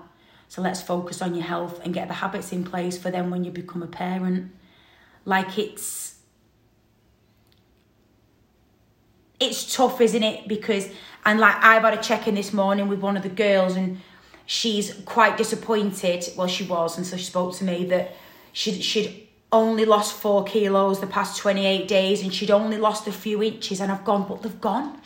So 0.49 0.63
let's 0.63 0.81
focus 0.81 1.21
on 1.21 1.35
your 1.35 1.45
health 1.45 1.81
and 1.85 1.93
get 1.93 2.09
the 2.09 2.15
habits 2.15 2.53
in 2.53 2.65
place 2.65 2.97
for 2.97 3.11
then 3.11 3.31
when 3.31 3.45
you 3.45 3.51
become 3.51 3.83
a 3.83 3.87
parent. 3.87 4.51
Like 5.27 5.59
it's 5.59 6.15
it's 9.39 9.75
tough, 9.77 10.01
isn't 10.01 10.23
it? 10.23 10.49
Because 10.49 10.89
and 11.27 11.39
like 11.39 11.57
I've 11.63 11.83
had 11.83 11.93
a 11.93 12.03
check 12.03 12.27
in 12.27 12.35
this 12.35 12.55
morning 12.55 12.89
with 12.89 13.01
one 13.01 13.19
of 13.19 13.23
the 13.23 13.29
girls 13.29 13.77
and 13.77 14.01
she's 14.47 14.95
quite 15.05 15.37
disappointed. 15.37 16.27
Well, 16.37 16.47
she 16.47 16.65
was, 16.65 16.97
and 16.97 17.07
so 17.07 17.19
she 17.19 17.25
spoke 17.25 17.55
to 17.57 17.65
me 17.65 17.85
that 17.87 18.15
she'd 18.53 18.83
she'd 18.83 19.27
only 19.53 19.85
lost 19.85 20.15
four 20.15 20.45
kilos 20.45 21.01
the 21.01 21.07
past 21.07 21.39
28 21.39 21.87
days 21.87 22.23
and 22.23 22.33
she'd 22.35 22.51
only 22.51 22.79
lost 22.79 23.07
a 23.07 23.13
few 23.13 23.43
inches 23.43 23.81
and 23.81 23.93
I've 23.93 24.05
gone, 24.05 24.27
but 24.29 24.43
they've 24.43 24.61
gone. 24.61 25.01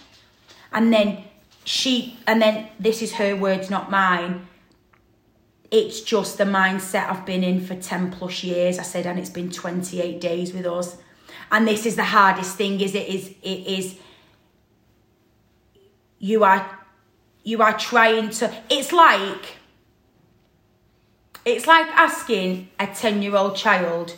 And 0.73 0.93
then 0.93 1.25
she, 1.65 2.19
and 2.27 2.41
then 2.41 2.69
this 2.79 3.03
is 3.03 3.15
her 3.15 3.37
words, 3.37 3.71
not 3.71 3.91
mine. 3.91 4.47
It's 5.71 6.00
just 6.00 6.39
the 6.39 6.45
mindset 6.45 7.09
I've 7.09 7.25
been 7.25 7.45
in 7.45 7.61
for 7.61 7.75
10 7.75 8.11
plus 8.12 8.43
years. 8.43 8.79
I 8.79 8.83
said, 8.83 9.07
and 9.07 9.19
it's 9.19 9.31
been 9.31 9.50
28 9.50 10.21
days 10.21 10.53
with 10.53 10.67
us. 10.67 10.97
And 11.53 11.67
this 11.67 11.87
is 11.87 11.97
the 11.97 12.05
hardest 12.05 12.57
thing 12.57 12.81
is 12.81 12.95
it 12.95 13.09
is, 13.09 13.29
it 13.43 13.67
is, 13.67 13.97
you 16.19 16.45
are, 16.45 16.79
you 17.45 17.62
are 17.62 17.77
trying 17.77 18.31
to, 18.31 18.53
it's 18.69 18.93
like, 18.93 19.57
it's 21.45 21.67
like 21.67 21.87
asking 21.89 22.69
a 22.79 22.87
10 22.87 23.23
year 23.23 23.37
old 23.37 23.57
child 23.57 24.17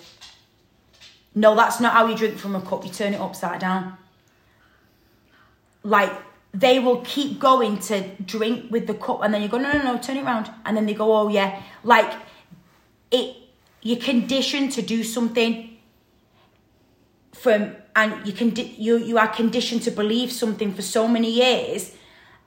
no, 1.35 1.54
that's 1.54 1.80
not 1.80 1.94
how 1.94 2.06
you 2.06 2.16
drink 2.16 2.38
from 2.38 2.54
a 2.54 2.61
cup. 2.61 2.85
You 2.85 2.90
turn 2.90 3.14
it 3.14 3.21
upside 3.21 3.61
down. 3.61 3.97
Like 5.82 6.12
they 6.54 6.78
will 6.78 7.00
keep 7.00 7.40
going 7.40 7.78
to 7.78 8.02
drink 8.26 8.71
with 8.71 8.87
the 8.87 8.94
cup, 8.94 9.23
and 9.23 9.32
then 9.32 9.42
you 9.42 9.49
go, 9.49 9.59
no, 9.59 9.73
no, 9.73 9.82
no, 9.82 9.99
turn 9.99 10.18
it 10.18 10.25
around, 10.25 10.50
and 10.64 10.76
then 10.76 10.87
they 10.87 10.94
go, 10.94 11.14
oh 11.14 11.28
yeah, 11.28 11.62
like 11.82 12.12
it. 13.11 13.37
You're 13.85 13.99
conditioned 13.99 14.71
to 14.73 14.82
do 14.82 15.02
something 15.02 15.76
from, 17.32 17.75
and 17.97 18.25
you 18.25 18.32
can 18.32 18.54
you 18.54 18.97
you 18.97 19.18
are 19.18 19.26
conditioned 19.26 19.82
to 19.82 19.90
believe 19.90 20.30
something 20.30 20.73
for 20.73 20.82
so 20.82 21.09
many 21.09 21.30
years, 21.30 21.97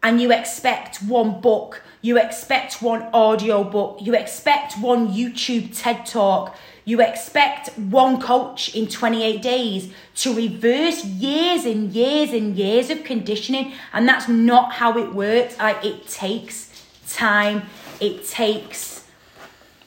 and 0.01 0.21
you 0.21 0.31
expect 0.31 1.03
one 1.03 1.41
book, 1.41 1.83
you 2.05 2.19
expect 2.19 2.83
one 2.83 3.01
audio 3.13 3.63
book, 3.63 3.97
you 3.99 4.13
expect 4.13 4.77
one 4.77 5.07
YouTube 5.07 5.75
TED 5.75 6.05
talk. 6.05 6.55
You 6.87 7.01
expect 7.01 7.69
one 7.79 8.21
coach 8.21 8.75
in 8.75 8.85
28 8.85 9.41
days 9.41 9.91
to 10.17 10.35
reverse 10.35 11.03
years 11.03 11.65
and 11.65 11.91
years 11.91 12.31
and 12.31 12.55
years 12.55 12.91
of 12.91 13.03
conditioning, 13.03 13.73
and 13.91 14.07
that's 14.07 14.27
not 14.27 14.73
how 14.73 14.99
it 14.99 15.15
works. 15.15 15.57
Like 15.57 15.83
it 15.83 16.07
takes 16.07 16.69
time, 17.09 17.63
it 17.99 18.27
takes 18.27 19.03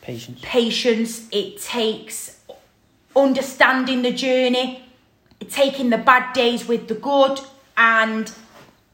patience, 0.01 0.41
patience, 0.43 1.29
it 1.31 1.63
takes 1.63 2.41
understanding 3.15 4.03
the 4.03 4.13
journey, 4.13 4.85
taking 5.49 5.91
the 5.91 5.99
bad 5.99 6.33
days 6.33 6.67
with 6.67 6.89
the 6.89 6.95
good, 6.95 7.39
and 7.77 8.33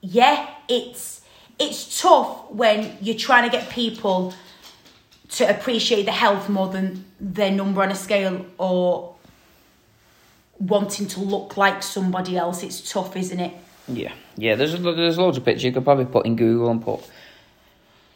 yeah, 0.02 0.50
it's 0.68 1.23
it's 1.58 2.00
tough 2.00 2.50
when 2.50 2.96
you're 3.00 3.16
trying 3.16 3.48
to 3.48 3.56
get 3.56 3.70
people 3.70 4.34
to 5.30 5.48
appreciate 5.48 6.04
the 6.04 6.12
health 6.12 6.48
more 6.48 6.68
than 6.68 7.04
their 7.20 7.50
number 7.50 7.82
on 7.82 7.90
a 7.90 7.94
scale 7.94 8.44
or 8.58 9.14
wanting 10.58 11.06
to 11.08 11.20
look 11.20 11.56
like 11.56 11.82
somebody 11.82 12.36
else. 12.36 12.62
It's 12.62 12.90
tough, 12.90 13.16
isn't 13.16 13.40
it? 13.40 13.52
Yeah, 13.88 14.12
yeah. 14.36 14.54
There's 14.54 14.80
there's 14.80 15.18
loads 15.18 15.36
of 15.36 15.44
pictures 15.44 15.64
you 15.64 15.72
could 15.72 15.84
probably 15.84 16.06
put 16.06 16.26
in 16.26 16.36
Google 16.36 16.70
and 16.70 16.82
put 16.82 17.00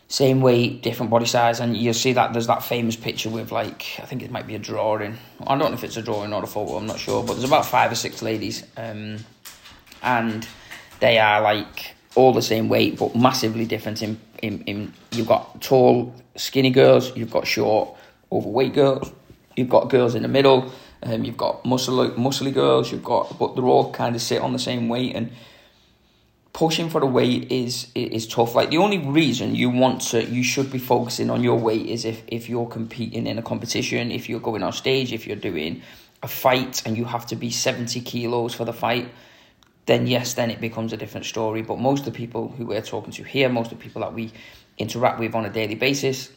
same 0.08 0.40
weight, 0.40 0.82
different 0.82 1.10
body 1.10 1.26
size, 1.26 1.60
and 1.60 1.76
you'll 1.76 1.92
see 1.92 2.14
that 2.14 2.32
there's 2.32 2.46
that 2.46 2.62
famous 2.62 2.96
picture 2.96 3.28
with 3.28 3.52
like 3.52 3.98
I 3.98 4.06
think 4.06 4.22
it 4.22 4.30
might 4.30 4.46
be 4.46 4.54
a 4.54 4.58
drawing. 4.58 5.18
I 5.40 5.58
don't 5.58 5.70
know 5.70 5.76
if 5.76 5.84
it's 5.84 5.96
a 5.96 6.02
drawing 6.02 6.32
or 6.32 6.42
a 6.42 6.46
photo. 6.46 6.76
I'm 6.76 6.86
not 6.86 6.98
sure, 6.98 7.22
but 7.22 7.34
there's 7.34 7.44
about 7.44 7.66
five 7.66 7.92
or 7.92 7.96
six 7.96 8.22
ladies, 8.22 8.64
um, 8.76 9.18
and 10.02 10.46
they 11.00 11.18
are 11.18 11.42
like 11.42 11.94
all 12.14 12.32
the 12.32 12.42
same 12.42 12.68
weight 12.68 12.98
but 12.98 13.14
massively 13.14 13.66
different 13.66 14.02
in 14.02 14.18
in, 14.42 14.62
in 14.62 14.92
you've 15.12 15.26
got 15.26 15.60
tall 15.60 16.14
skinny 16.38 16.70
girls, 16.70 17.14
you've 17.16 17.30
got 17.30 17.46
short, 17.46 17.96
overweight 18.30 18.74
girls, 18.74 19.12
you've 19.56 19.68
got 19.68 19.90
girls 19.90 20.14
in 20.14 20.22
the 20.22 20.28
middle, 20.28 20.72
um, 21.02 21.24
you've 21.24 21.36
got 21.36 21.64
muscly, 21.64 22.14
muscly 22.14 22.52
girls, 22.52 22.90
you've 22.90 23.04
got, 23.04 23.38
but 23.38 23.54
they're 23.54 23.64
all 23.64 23.92
kind 23.92 24.14
of 24.14 24.22
sit 24.22 24.40
on 24.40 24.52
the 24.52 24.58
same 24.58 24.88
weight 24.88 25.14
and 25.14 25.30
pushing 26.52 26.90
for 26.90 27.00
the 27.00 27.06
weight 27.06 27.50
is 27.52 27.88
is 27.94 28.26
tough. 28.26 28.54
Like 28.54 28.70
the 28.70 28.78
only 28.78 28.98
reason 28.98 29.54
you 29.54 29.70
want 29.70 30.00
to, 30.10 30.24
you 30.24 30.42
should 30.42 30.72
be 30.72 30.78
focusing 30.78 31.30
on 31.30 31.42
your 31.42 31.58
weight 31.58 31.86
is 31.86 32.04
if 32.04 32.22
if 32.26 32.48
you're 32.48 32.66
competing 32.66 33.26
in 33.26 33.38
a 33.38 33.42
competition, 33.42 34.10
if 34.10 34.28
you're 34.28 34.40
going 34.40 34.62
on 34.62 34.72
stage, 34.72 35.12
if 35.12 35.26
you're 35.26 35.36
doing 35.36 35.82
a 36.22 36.28
fight 36.28 36.82
and 36.84 36.96
you 36.96 37.04
have 37.04 37.26
to 37.26 37.36
be 37.36 37.50
seventy 37.50 38.00
kilos 38.00 38.54
for 38.54 38.64
the 38.64 38.72
fight. 38.72 39.08
Then 39.88 40.06
yes, 40.06 40.34
then 40.34 40.50
it 40.50 40.60
becomes 40.60 40.92
a 40.92 40.98
different 40.98 41.24
story. 41.24 41.62
But 41.62 41.78
most 41.78 42.00
of 42.00 42.12
the 42.12 42.18
people 42.18 42.48
who 42.48 42.66
we're 42.66 42.82
talking 42.82 43.10
to 43.14 43.24
here, 43.24 43.48
most 43.48 43.72
of 43.72 43.78
the 43.78 43.82
people 43.82 44.02
that 44.02 44.12
we 44.12 44.30
interact 44.76 45.18
with 45.18 45.34
on 45.34 45.46
a 45.46 45.48
daily 45.48 45.76
basis. 45.76 46.30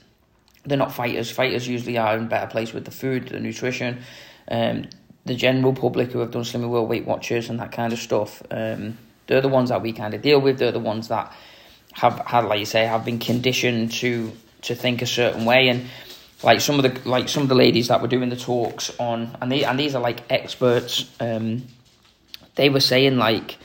They're 0.64 0.78
not 0.78 0.94
fighters. 0.94 1.30
Fighters 1.30 1.68
usually 1.68 1.98
are 1.98 2.16
in 2.16 2.30
better 2.30 2.48
place 2.48 2.72
with 2.72 2.86
the 2.86 2.92
food, 2.92 3.28
the 3.28 3.42
nutrition. 3.42 4.04
Um, 4.50 4.88
the 5.26 5.36
general 5.36 5.74
public 5.74 6.14
who 6.14 6.20
have 6.20 6.32
done 6.32 6.44
Slimming 6.44 6.70
World 6.70 6.88
Weight 6.88 7.06
Watchers 7.06 7.50
and 7.50 7.60
that 7.60 7.74
kind 7.74 7.92
of 7.92 8.00
stuff, 8.00 8.42
um, 8.52 8.98
they're 9.28 9.42
the 9.42 9.50
ones 9.50 9.68
that 9.68 9.82
we 9.82 9.92
kind 9.92 10.14
of 10.14 10.22
deal 10.22 10.40
with. 10.40 10.58
They're 10.58 10.72
the 10.72 10.80
ones 10.80 11.10
that 11.10 11.34
have 11.92 12.20
had, 12.20 12.46
like 12.46 12.60
you 12.60 12.66
say, 12.66 12.86
have 12.86 13.04
been 13.04 13.20
conditioned 13.20 13.92
to 14.00 14.32
to 14.62 14.76
think 14.76 15.02
a 15.02 15.06
certain 15.06 15.44
way. 15.44 15.68
And 15.68 15.88
like 16.42 16.62
some 16.62 16.80
of 16.80 16.84
the 16.84 17.10
like 17.10 17.28
some 17.28 17.44
of 17.44 17.50
the 17.50 17.56
ladies 17.56 17.90
that 17.90 18.02
were 18.02 18.08
doing 18.08 18.30
the 18.30 18.38
talks 18.38 18.98
on, 18.98 19.36
and 19.42 19.52
they 19.52 19.66
and 19.66 19.78
these 19.78 19.94
are 19.94 20.02
like 20.02 20.24
experts. 20.30 21.12
Um, 21.20 21.64
they 22.62 22.70
were 22.70 22.80
saying 22.80 23.18
like 23.18 23.58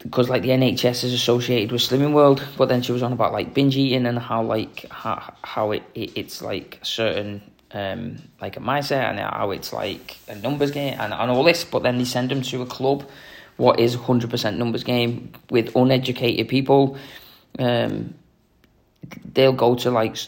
because 0.00 0.28
like 0.28 0.42
the 0.42 0.50
NHS 0.50 1.04
is 1.04 1.14
associated 1.14 1.72
with 1.72 1.80
Slimming 1.80 2.12
World, 2.12 2.46
but 2.58 2.68
then 2.68 2.82
she 2.82 2.92
was 2.92 3.02
on 3.02 3.14
about 3.14 3.32
like 3.32 3.54
binge 3.54 3.78
eating 3.78 4.04
and 4.04 4.18
how 4.18 4.42
like 4.42 4.84
how 4.90 5.32
how 5.42 5.70
it, 5.70 5.82
it 5.94 6.12
it's 6.14 6.42
like 6.42 6.78
certain 6.82 7.40
um 7.72 8.18
like 8.42 8.58
a 8.58 8.60
mindset 8.60 9.04
and 9.08 9.18
how 9.18 9.52
it's 9.52 9.72
like 9.72 10.18
a 10.28 10.34
numbers 10.34 10.70
game 10.70 10.94
and, 11.00 11.14
and 11.14 11.30
all 11.30 11.42
this, 11.42 11.64
but 11.64 11.82
then 11.82 11.96
they 11.96 12.04
send 12.04 12.30
them 12.30 12.42
to 12.42 12.60
a 12.60 12.66
club, 12.66 13.08
what 13.56 13.80
is 13.80 13.94
hundred 13.94 14.28
percent 14.28 14.58
numbers 14.58 14.84
game 14.84 15.32
with 15.48 15.74
uneducated 15.74 16.46
people, 16.46 16.98
um, 17.58 18.12
they'll 19.32 19.60
go 19.66 19.74
to 19.76 19.90
like 19.90 20.18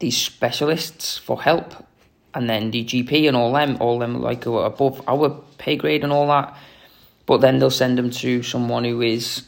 these 0.00 0.16
specialists 0.16 1.18
for 1.18 1.40
help, 1.40 1.86
and 2.34 2.48
then 2.48 2.70
the 2.70 2.84
GP 2.84 3.28
and 3.28 3.36
all 3.36 3.52
them, 3.52 3.76
all 3.80 3.98
them 3.98 4.20
like 4.20 4.46
above 4.46 5.02
our 5.06 5.30
pay 5.58 5.76
grade 5.76 6.04
and 6.04 6.12
all 6.12 6.26
that 6.28 6.56
but 7.26 7.40
then 7.40 7.58
they'll 7.58 7.70
send 7.70 7.98
them 7.98 8.10
to 8.10 8.42
someone 8.42 8.84
who 8.84 9.00
is 9.00 9.42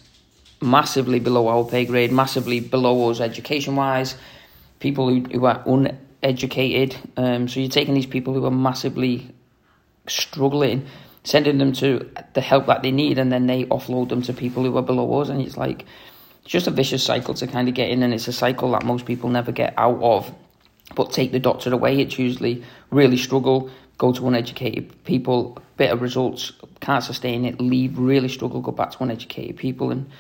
massively 0.60 1.20
below 1.20 1.48
our 1.48 1.64
pay 1.64 1.84
grade, 1.84 2.12
massively 2.12 2.60
below 2.60 3.10
us 3.10 3.20
education 3.20 3.76
wise, 3.76 4.16
people 4.78 5.08
who, 5.08 5.20
who 5.20 5.44
are 5.44 5.62
uneducated. 5.66 6.96
Um, 7.16 7.48
so 7.48 7.60
you're 7.60 7.68
taking 7.68 7.94
these 7.94 8.06
people 8.06 8.34
who 8.34 8.44
are 8.46 8.50
massively 8.50 9.30
struggling, 10.06 10.86
sending 11.24 11.58
them 11.58 11.72
to 11.74 12.10
the 12.34 12.40
help 12.40 12.66
that 12.66 12.82
they 12.82 12.92
need, 12.92 13.18
and 13.18 13.32
then 13.32 13.46
they 13.46 13.64
offload 13.64 14.08
them 14.08 14.22
to 14.22 14.32
people 14.32 14.62
who 14.62 14.76
are 14.78 14.82
below 14.82 15.20
us. 15.20 15.28
And 15.28 15.42
it's 15.42 15.56
like, 15.56 15.84
it's 16.42 16.52
just 16.52 16.66
a 16.66 16.70
vicious 16.70 17.02
cycle 17.02 17.34
to 17.34 17.46
kind 17.46 17.68
of 17.68 17.74
get 17.74 17.90
in, 17.90 18.02
and 18.02 18.14
it's 18.14 18.28
a 18.28 18.32
cycle 18.32 18.70
that 18.72 18.84
most 18.84 19.04
people 19.04 19.30
never 19.30 19.52
get 19.52 19.74
out 19.76 20.00
of. 20.02 20.32
But 20.94 21.12
take 21.12 21.32
the 21.32 21.40
doctor 21.40 21.72
away, 21.72 22.00
it's 22.00 22.18
usually 22.18 22.62
really 22.90 23.16
struggle, 23.16 23.70
go 23.98 24.12
to 24.12 24.28
uneducated 24.28 25.04
people, 25.04 25.58
better 25.76 25.96
results, 25.96 26.52
can't 26.80 27.02
sustain 27.02 27.44
it, 27.44 27.60
leave, 27.60 27.98
really 27.98 28.28
struggle, 28.28 28.60
go 28.60 28.70
back 28.70 28.90
to 28.92 29.02
uneducated 29.02 29.56
people. 29.56 29.90
And 29.90 30.10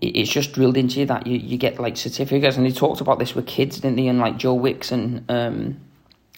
it's 0.00 0.30
just 0.30 0.52
drilled 0.52 0.76
into 0.76 1.00
you 1.00 1.06
that 1.06 1.26
you, 1.26 1.38
you 1.38 1.56
get 1.56 1.78
like 1.78 1.96
certificates. 1.96 2.56
And 2.56 2.66
he 2.66 2.72
talked 2.72 3.00
about 3.00 3.18
this 3.18 3.34
with 3.34 3.46
kids, 3.46 3.80
didn't 3.80 3.98
he? 3.98 4.08
And 4.08 4.18
like 4.18 4.36
Joe 4.36 4.54
Wicks 4.54 4.90
and 4.90 5.24
um, 5.30 5.80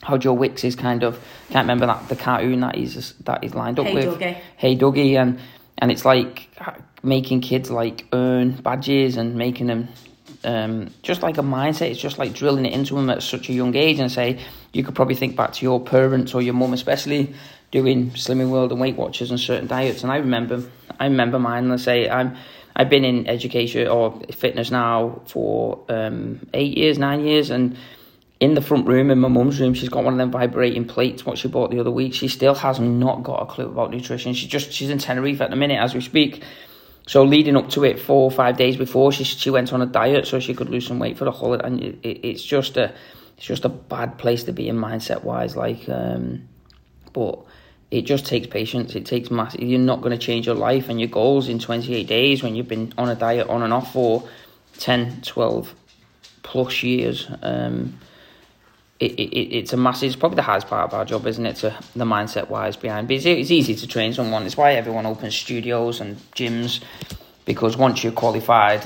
how 0.02 0.19
Joe 0.19 0.35
Wicks 0.35 0.62
is 0.62 0.76
kind 0.76 1.02
of, 1.02 1.19
can't 1.50 1.64
remember 1.64 1.87
that 1.87 2.09
the 2.09 2.17
cartoon 2.17 2.61
that 2.61 2.76
he's, 2.76 3.12
that 3.25 3.43
he's 3.43 3.55
lined 3.55 3.81
up 3.81 3.87
hey, 3.87 3.95
with. 3.95 4.21
Duggee. 4.21 4.37
Hey 4.57 4.76
Duggee. 4.76 5.14
And, 5.14 5.40
and 5.78 5.90
it's 5.90 6.05
like 6.05 6.50
making 7.02 7.40
kids 7.40 7.71
like 7.71 8.07
earn 8.12 8.52
badges 8.52 9.17
and 9.17 9.37
making 9.37 9.69
them 9.69 9.88
um, 10.45 10.90
just 11.02 11.23
like 11.23 11.38
a 11.38 11.42
mindset. 11.42 11.90
It's 11.90 12.00
just 12.00 12.18
like 12.18 12.33
drilling 12.33 12.66
it 12.66 12.73
into 12.73 12.95
them 12.95 13.11
at 13.11 13.23
such 13.23 13.49
a 13.49 13.52
young 13.52 13.75
age 13.75 13.99
and 13.99 14.11
say, 14.11 14.40
you 14.73 14.85
could 14.85 14.95
probably 14.95 15.14
think 15.14 15.37
back 15.37 15.52
to 15.54 15.64
your 15.64 15.80
parents 15.80 16.35
or 16.35 16.42
your 16.42 16.54
mum, 16.54 16.73
especially 16.73 17.35
doing 17.71 18.11
Slimming 18.11 18.50
World 18.50 18.73
and 18.73 18.80
Weight 18.80 18.97
Watchers 18.97 19.30
and 19.30 19.38
certain 19.38 19.66
diets. 19.66 20.02
And 20.02 20.12
I 20.12 20.16
remember, 20.16 20.62
I 20.99 21.04
remember 21.04 21.38
mine. 21.38 21.68
Let's 21.68 21.85
say 21.85 22.09
I'm, 22.09 22.37
I've 22.75 22.88
been 22.88 23.04
in 23.04 23.26
education 23.26 23.88
or 23.88 24.21
fitness 24.33 24.71
now 24.71 25.23
for 25.26 25.85
um, 25.88 26.47
eight 26.54 26.76
years, 26.78 26.99
nine 26.99 27.25
years, 27.25 27.50
and 27.50 27.76
in 28.40 28.54
the 28.54 28.62
front 28.62 28.87
room 28.87 29.11
in 29.11 29.18
my 29.18 29.28
mum's 29.28 29.61
room, 29.61 29.75
she's 29.75 29.88
got 29.88 30.04
one 30.04 30.14
of 30.14 30.18
them 30.18 30.30
vibrating 30.30 30.87
plates. 30.87 31.26
What 31.26 31.38
she 31.38 31.49
bought 31.49 31.73
the 31.73 31.80
other 31.80 31.90
week, 31.90 32.14
she 32.14 32.28
still 32.28 32.54
has 32.54 32.78
not 32.78 33.25
got 33.25 33.42
a 33.42 33.47
clue 33.47 33.66
about 33.66 33.90
nutrition. 33.90 34.33
She 34.33 34.47
just 34.47 34.73
she's 34.73 34.90
in 34.90 34.99
Tenerife 34.99 35.40
at 35.40 35.50
the 35.50 35.57
minute 35.57 35.80
as 35.80 35.95
we 35.95 36.00
speak. 36.00 36.45
So 37.09 37.25
leading 37.25 37.57
up 37.57 37.71
to 37.71 37.85
it, 37.85 37.99
four 37.99 38.25
or 38.25 38.31
five 38.31 38.59
days 38.59 38.77
before, 38.77 39.12
she 39.12 39.25
she 39.25 39.49
went 39.49 39.73
on 39.73 39.81
a 39.81 39.87
diet 39.87 40.27
so 40.27 40.38
she 40.41 40.53
could 40.53 40.69
lose 40.69 40.87
some 40.87 40.99
weight 40.99 41.17
for 41.17 41.25
the 41.25 41.33
holiday. 41.33 41.67
And 41.67 41.83
it, 41.83 41.99
it's 42.05 42.43
just 42.43 42.77
a 42.77 42.93
it's 43.38 43.47
just 43.47 43.65
a 43.65 43.71
bad 43.71 44.19
place 44.19 44.45
to 44.45 44.53
be 44.53 44.69
in 44.69 44.77
mindset 44.77 45.25
wise. 45.25 45.57
Like, 45.57 45.88
um, 45.88 46.47
but 47.15 47.38
it 47.91 48.03
just 48.03 48.27
takes 48.27 48.47
patience. 48.47 48.95
It 48.95 49.07
takes 49.07 49.31
mass. 49.31 49.57
You're 49.59 49.81
not 49.81 50.03
going 50.03 50.12
to 50.12 50.19
change 50.19 50.45
your 50.45 50.55
life 50.55 50.91
and 50.91 51.00
your 51.00 51.09
goals 51.09 51.49
in 51.49 51.59
28 51.59 52.07
days 52.07 52.43
when 52.43 52.55
you've 52.55 52.69
been 52.69 52.93
on 52.99 53.09
a 53.09 53.15
diet 53.15 53.49
on 53.49 53.62
and 53.62 53.73
off 53.73 53.95
for 53.95 54.29
10, 54.77 55.23
12 55.23 55.75
plus 56.43 56.83
years. 56.83 57.27
Um, 57.43 57.99
it, 59.00 59.12
it, 59.12 59.57
it's 59.57 59.73
a 59.73 59.76
massive, 59.76 60.09
it's 60.09 60.17
probably 60.17 60.37
the 60.37 60.43
hardest 60.43 60.67
part 60.67 60.88
of 60.88 60.95
our 60.95 61.05
job, 61.05 61.26
isn't 61.26 61.47
it? 61.47 61.57
To 61.57 61.78
the 61.95 62.05
mindset 62.05 62.49
wise 62.49 62.76
behind. 62.76 63.09
But 63.09 63.17
it's, 63.17 63.26
it's 63.26 63.50
easy 63.50 63.75
to 63.76 63.87
train 63.87 64.12
someone. 64.12 64.45
It's 64.45 64.57
why 64.57 64.73
everyone 64.75 65.07
opens 65.07 65.37
studios 65.37 66.00
and 66.00 66.17
gyms 66.33 66.83
because 67.45 67.78
once 67.78 68.05
you're 68.05 68.12
qualified, 68.12 68.85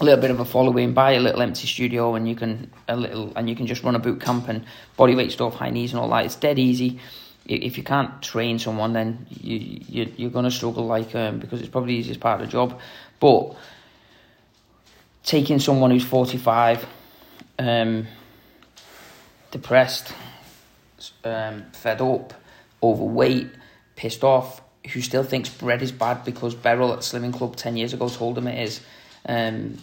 a 0.00 0.04
little 0.04 0.20
bit 0.20 0.30
of 0.30 0.40
a 0.40 0.44
following, 0.44 0.94
buy 0.94 1.12
a 1.12 1.20
little 1.20 1.42
empty 1.42 1.66
studio 1.66 2.14
and 2.14 2.28
you 2.28 2.34
can 2.34 2.70
a 2.88 2.96
little 2.96 3.32
and 3.36 3.48
you 3.48 3.56
can 3.56 3.66
just 3.66 3.82
run 3.82 3.94
a 3.94 3.98
boot 3.98 4.20
camp 4.20 4.48
and 4.48 4.64
bodyweight 4.98 5.30
stuff, 5.30 5.54
high 5.54 5.70
knees 5.70 5.92
and 5.92 6.00
all 6.00 6.08
that. 6.10 6.24
It's 6.24 6.36
dead 6.36 6.58
easy. 6.58 6.98
If 7.46 7.76
you 7.78 7.84
can't 7.84 8.22
train 8.22 8.58
someone, 8.58 8.92
then 8.92 9.26
you, 9.28 9.80
you 9.88 10.12
you're 10.16 10.30
gonna 10.30 10.50
struggle 10.50 10.86
like 10.86 11.14
um, 11.14 11.38
because 11.38 11.60
it's 11.60 11.68
probably 11.68 11.94
the 11.94 12.00
easiest 12.00 12.20
part 12.20 12.40
of 12.40 12.46
the 12.46 12.52
job. 12.52 12.80
But 13.20 13.56
taking 15.22 15.58
someone 15.60 15.90
who's 15.90 16.04
forty 16.04 16.38
five, 16.38 16.84
um, 17.58 18.06
depressed, 19.56 20.12
um, 21.24 21.64
fed 21.72 22.02
up, 22.02 22.34
overweight, 22.82 23.48
pissed 23.96 24.22
off, 24.22 24.60
who 24.92 25.00
still 25.00 25.24
thinks 25.24 25.48
bread 25.48 25.80
is 25.80 25.92
bad 25.92 26.24
because 26.24 26.54
Beryl 26.54 26.92
at 26.92 26.98
Slimming 26.98 27.32
Club 27.32 27.56
10 27.56 27.76
years 27.76 27.94
ago 27.94 28.08
told 28.08 28.36
him 28.36 28.48
it 28.48 28.62
is. 28.62 28.80
Um, 29.26 29.78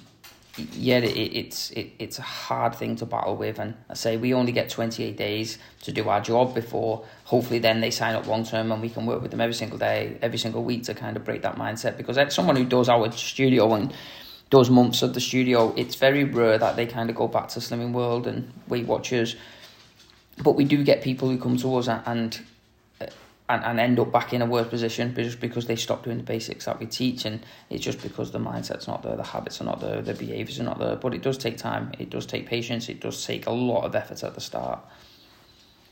yeah, 0.74 1.00
it, 1.00 1.18
it's 1.18 1.72
it, 1.72 1.94
it's 1.98 2.20
a 2.20 2.22
hard 2.22 2.76
thing 2.76 2.96
to 2.98 3.08
battle 3.08 3.36
with, 3.36 3.58
and 3.58 3.74
I 3.90 3.96
say 3.96 4.18
we 4.18 4.36
only 4.36 4.52
get 4.52 4.70
twenty 4.70 5.04
eight 5.04 5.18
days 5.18 5.58
to 5.82 5.92
do 5.92 6.08
our 6.08 6.22
job 6.22 6.54
before. 6.54 7.04
Hopefully, 7.24 7.58
then 7.58 7.82
they 7.82 7.90
sign 7.90 8.14
up 8.14 8.28
long 8.28 8.46
term, 8.46 8.72
and 8.72 8.80
we 8.80 8.90
can 8.90 9.08
work 9.08 9.24
with 9.24 9.32
them 9.32 9.42
every 9.42 9.56
single 9.56 9.80
day, 9.80 10.16
every 10.22 10.38
single 10.38 10.64
week 10.64 10.84
to 10.84 10.94
kind 10.94 11.18
of 11.18 11.26
break 11.26 11.42
that 11.42 11.56
mindset. 11.56 11.98
Because 11.98 12.20
as 12.20 12.36
someone 12.36 12.56
who 12.56 12.66
does 12.66 12.88
our 12.88 13.12
studio 13.14 13.74
and 13.74 13.92
does 14.52 14.70
months 14.70 15.02
of 15.02 15.16
the 15.16 15.20
studio, 15.20 15.74
it's 15.76 15.96
very 15.96 16.24
rare 16.24 16.60
that 16.60 16.76
they 16.76 16.86
kind 16.86 17.10
of 17.10 17.16
go 17.16 17.28
back 17.28 17.48
to 17.48 17.60
Slimming 17.60 17.92
World 17.92 18.28
and 18.28 18.54
Weight 18.68 18.86
Watchers 18.86 19.36
but 20.42 20.54
we 20.54 20.64
do 20.64 20.84
get 20.84 21.02
people 21.02 21.30
who 21.30 21.38
come 21.38 21.58
to 21.58 21.76
us 21.76 21.88
and, 21.88 22.02
and 22.06 22.42
and, 23.50 23.80
end 23.80 24.00
up 24.00 24.12
back 24.12 24.34
in 24.34 24.42
a 24.42 24.46
worse 24.46 24.68
position 24.68 25.14
just 25.16 25.40
because 25.40 25.68
they 25.68 25.76
stop 25.76 26.04
doing 26.04 26.18
the 26.18 26.24
basics 26.24 26.66
that 26.66 26.80
we 26.80 26.86
teach 26.86 27.26
and 27.26 27.46
it's 27.70 27.84
just 27.84 28.02
because 28.02 28.32
the 28.32 28.40
mindset's 28.40 28.88
not 28.88 29.04
there, 29.04 29.16
the 29.16 29.24
habits 29.24 29.62
are 29.62 29.66
not 29.66 29.80
there, 29.82 30.02
the 30.02 30.14
behaviours 30.14 30.60
are 30.60 30.64
not 30.64 30.80
there. 30.80 30.96
But 30.96 31.14
it 31.14 31.22
does 31.22 31.38
take 31.38 31.58
time, 31.58 31.92
it 32.00 32.10
does 32.10 32.26
take 32.26 32.48
patience, 32.48 32.90
it 32.90 33.00
does 33.00 33.26
take 33.26 33.46
a 33.46 33.52
lot 33.52 33.84
of 33.84 33.96
effort 33.96 34.24
at 34.24 34.34
the 34.36 34.42
start. 34.42 34.80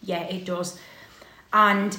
Yeah, 0.02 0.24
it 0.24 0.46
does. 0.46 0.80
And 1.54 1.98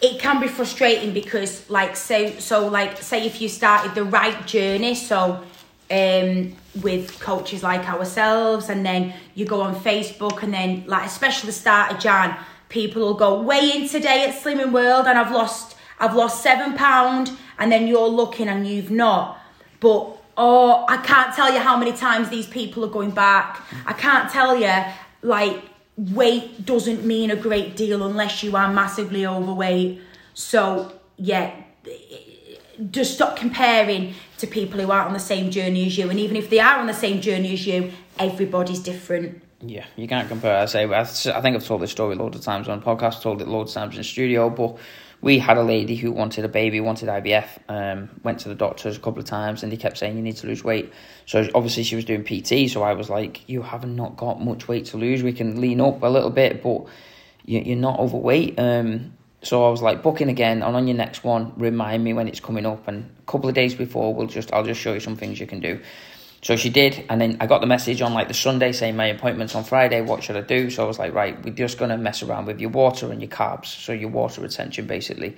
it 0.00 0.20
can 0.20 0.40
be 0.40 0.48
frustrating 0.48 1.14
because 1.14 1.68
like 1.70 1.96
so 1.96 2.30
so 2.38 2.68
like 2.68 2.98
say 2.98 3.24
if 3.26 3.40
you 3.40 3.48
started 3.48 3.94
the 3.94 4.04
right 4.04 4.46
journey, 4.46 4.94
so 4.94 5.42
um, 5.90 6.54
with 6.82 7.18
coaches 7.20 7.62
like 7.62 7.88
ourselves, 7.88 8.68
and 8.68 8.84
then 8.84 9.14
you 9.34 9.44
go 9.44 9.60
on 9.60 9.74
Facebook, 9.74 10.42
and 10.42 10.52
then 10.52 10.84
like 10.86 11.06
especially 11.06 11.46
the 11.46 11.52
start 11.52 11.92
of 11.92 11.98
Jan, 11.98 12.36
people 12.68 13.02
will 13.02 13.14
go 13.14 13.40
weigh 13.40 13.72
in 13.76 13.88
today 13.88 14.24
at 14.28 14.34
Slimming 14.34 14.72
World, 14.72 15.06
and 15.06 15.18
I've 15.18 15.32
lost 15.32 15.76
I've 15.98 16.14
lost 16.14 16.42
seven 16.42 16.74
pound, 16.74 17.32
and 17.58 17.70
then 17.70 17.86
you're 17.86 18.08
looking 18.08 18.48
and 18.48 18.66
you've 18.66 18.90
not, 18.90 19.40
but 19.80 20.16
oh 20.36 20.84
I 20.88 20.98
can't 20.98 21.34
tell 21.34 21.52
you 21.52 21.60
how 21.60 21.76
many 21.76 21.92
times 21.92 22.28
these 22.28 22.46
people 22.46 22.84
are 22.84 22.90
going 22.90 23.10
back. 23.10 23.62
I 23.86 23.92
can't 23.92 24.30
tell 24.30 24.58
you 24.58 24.72
like 25.22 25.62
weight 25.96 26.66
doesn't 26.66 27.04
mean 27.04 27.30
a 27.30 27.36
great 27.36 27.74
deal 27.74 28.06
unless 28.06 28.42
you 28.42 28.54
are 28.54 28.70
massively 28.70 29.24
overweight. 29.26 30.00
So 30.34 30.92
yeah 31.16 31.62
just 32.90 33.14
stop 33.14 33.36
comparing 33.36 34.14
to 34.38 34.46
people 34.46 34.80
who 34.80 34.90
aren't 34.90 35.08
on 35.08 35.12
the 35.12 35.18
same 35.20 35.50
journey 35.50 35.86
as 35.86 35.96
you. 35.96 36.10
And 36.10 36.18
even 36.18 36.36
if 36.36 36.50
they 36.50 36.60
are 36.60 36.78
on 36.78 36.86
the 36.86 36.94
same 36.94 37.20
journey 37.20 37.52
as 37.52 37.66
you, 37.66 37.92
everybody's 38.18 38.80
different. 38.80 39.42
Yeah, 39.60 39.86
you 39.96 40.06
can't 40.06 40.28
compare. 40.28 40.56
I 40.56 40.66
say, 40.66 40.84
I 40.84 41.04
think 41.04 41.56
I've 41.56 41.64
told 41.64 41.80
this 41.80 41.90
story 41.90 42.14
loads 42.14 42.36
of 42.36 42.42
times 42.42 42.68
on 42.68 42.82
podcast, 42.82 43.22
told 43.22 43.40
it 43.40 43.48
loads 43.48 43.72
of 43.72 43.82
times 43.82 43.96
in 43.96 44.04
studio, 44.04 44.50
but 44.50 44.76
we 45.22 45.38
had 45.38 45.56
a 45.56 45.62
lady 45.62 45.96
who 45.96 46.12
wanted 46.12 46.44
a 46.44 46.48
baby, 46.48 46.78
wanted 46.78 47.08
IVF, 47.08 47.48
um, 47.70 48.10
went 48.22 48.40
to 48.40 48.50
the 48.50 48.54
doctors 48.54 48.98
a 48.98 49.00
couple 49.00 49.18
of 49.18 49.24
times, 49.24 49.62
and 49.62 49.72
he 49.72 49.78
kept 49.78 49.96
saying 49.96 50.14
you 50.14 50.22
need 50.22 50.36
to 50.36 50.46
lose 50.46 50.62
weight. 50.62 50.92
So 51.24 51.48
obviously 51.54 51.84
she 51.84 51.96
was 51.96 52.04
doing 52.04 52.22
PT, 52.22 52.70
so 52.70 52.82
I 52.82 52.92
was 52.92 53.08
like, 53.08 53.48
you 53.48 53.62
have 53.62 53.86
not 53.86 54.06
not 54.06 54.16
got 54.16 54.40
much 54.40 54.68
weight 54.68 54.86
to 54.86 54.96
lose. 54.96 55.22
We 55.22 55.32
can 55.32 55.60
lean 55.60 55.80
up 55.80 56.02
a 56.02 56.06
little 56.06 56.30
bit, 56.30 56.62
but 56.62 56.84
you're 57.44 57.76
not 57.76 57.98
overweight. 57.98 58.58
Um, 58.58 59.14
so 59.46 59.64
I 59.64 59.70
was 59.70 59.80
like, 59.80 60.02
booking 60.02 60.28
again, 60.28 60.62
and 60.62 60.74
on 60.74 60.88
your 60.88 60.96
next 60.96 61.22
one, 61.22 61.52
remind 61.56 62.02
me 62.02 62.12
when 62.12 62.26
it's 62.26 62.40
coming 62.40 62.66
up. 62.66 62.88
And 62.88 63.08
a 63.18 63.30
couple 63.30 63.48
of 63.48 63.54
days 63.54 63.74
before, 63.74 64.12
we'll 64.12 64.26
just 64.26 64.52
I'll 64.52 64.64
just 64.64 64.80
show 64.80 64.92
you 64.92 65.00
some 65.00 65.16
things 65.16 65.38
you 65.38 65.46
can 65.46 65.60
do. 65.60 65.80
So 66.42 66.56
she 66.56 66.68
did, 66.68 67.04
and 67.08 67.20
then 67.20 67.36
I 67.40 67.46
got 67.46 67.60
the 67.60 67.66
message 67.66 68.02
on 68.02 68.12
like 68.12 68.28
the 68.28 68.34
Sunday 68.34 68.72
saying 68.72 68.96
my 68.96 69.06
appointment's 69.06 69.54
on 69.54 69.64
Friday. 69.64 70.00
What 70.00 70.22
should 70.22 70.36
I 70.36 70.42
do? 70.42 70.70
So 70.70 70.84
I 70.84 70.86
was 70.86 70.98
like, 70.98 71.14
right, 71.14 71.42
we're 71.44 71.54
just 71.54 71.78
gonna 71.78 71.96
mess 71.96 72.22
around 72.22 72.46
with 72.46 72.60
your 72.60 72.70
water 72.70 73.10
and 73.10 73.20
your 73.20 73.30
carbs, 73.30 73.66
so 73.66 73.92
your 73.92 74.10
water 74.10 74.40
retention 74.40 74.86
basically. 74.86 75.36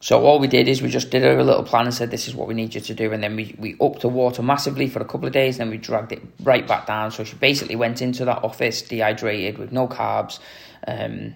So 0.00 0.24
all 0.24 0.38
we 0.38 0.46
did 0.46 0.68
is 0.68 0.80
we 0.80 0.88
just 0.90 1.10
did 1.10 1.24
a 1.24 1.42
little 1.42 1.64
plan 1.64 1.86
and 1.86 1.94
said 1.94 2.10
this 2.10 2.28
is 2.28 2.34
what 2.34 2.46
we 2.46 2.54
need 2.54 2.74
you 2.74 2.80
to 2.80 2.94
do, 2.94 3.12
and 3.12 3.22
then 3.22 3.36
we 3.36 3.54
we 3.58 3.76
upped 3.80 4.02
the 4.02 4.08
water 4.08 4.42
massively 4.42 4.88
for 4.88 5.00
a 5.00 5.04
couple 5.04 5.26
of 5.26 5.32
days, 5.32 5.58
and 5.58 5.66
then 5.66 5.70
we 5.70 5.78
dragged 5.78 6.12
it 6.12 6.22
right 6.42 6.66
back 6.66 6.86
down. 6.86 7.10
So 7.10 7.24
she 7.24 7.36
basically 7.36 7.76
went 7.76 8.00
into 8.00 8.24
that 8.26 8.44
office 8.44 8.82
dehydrated 8.82 9.58
with 9.58 9.72
no 9.72 9.88
carbs. 9.88 10.38
Um, 10.86 11.34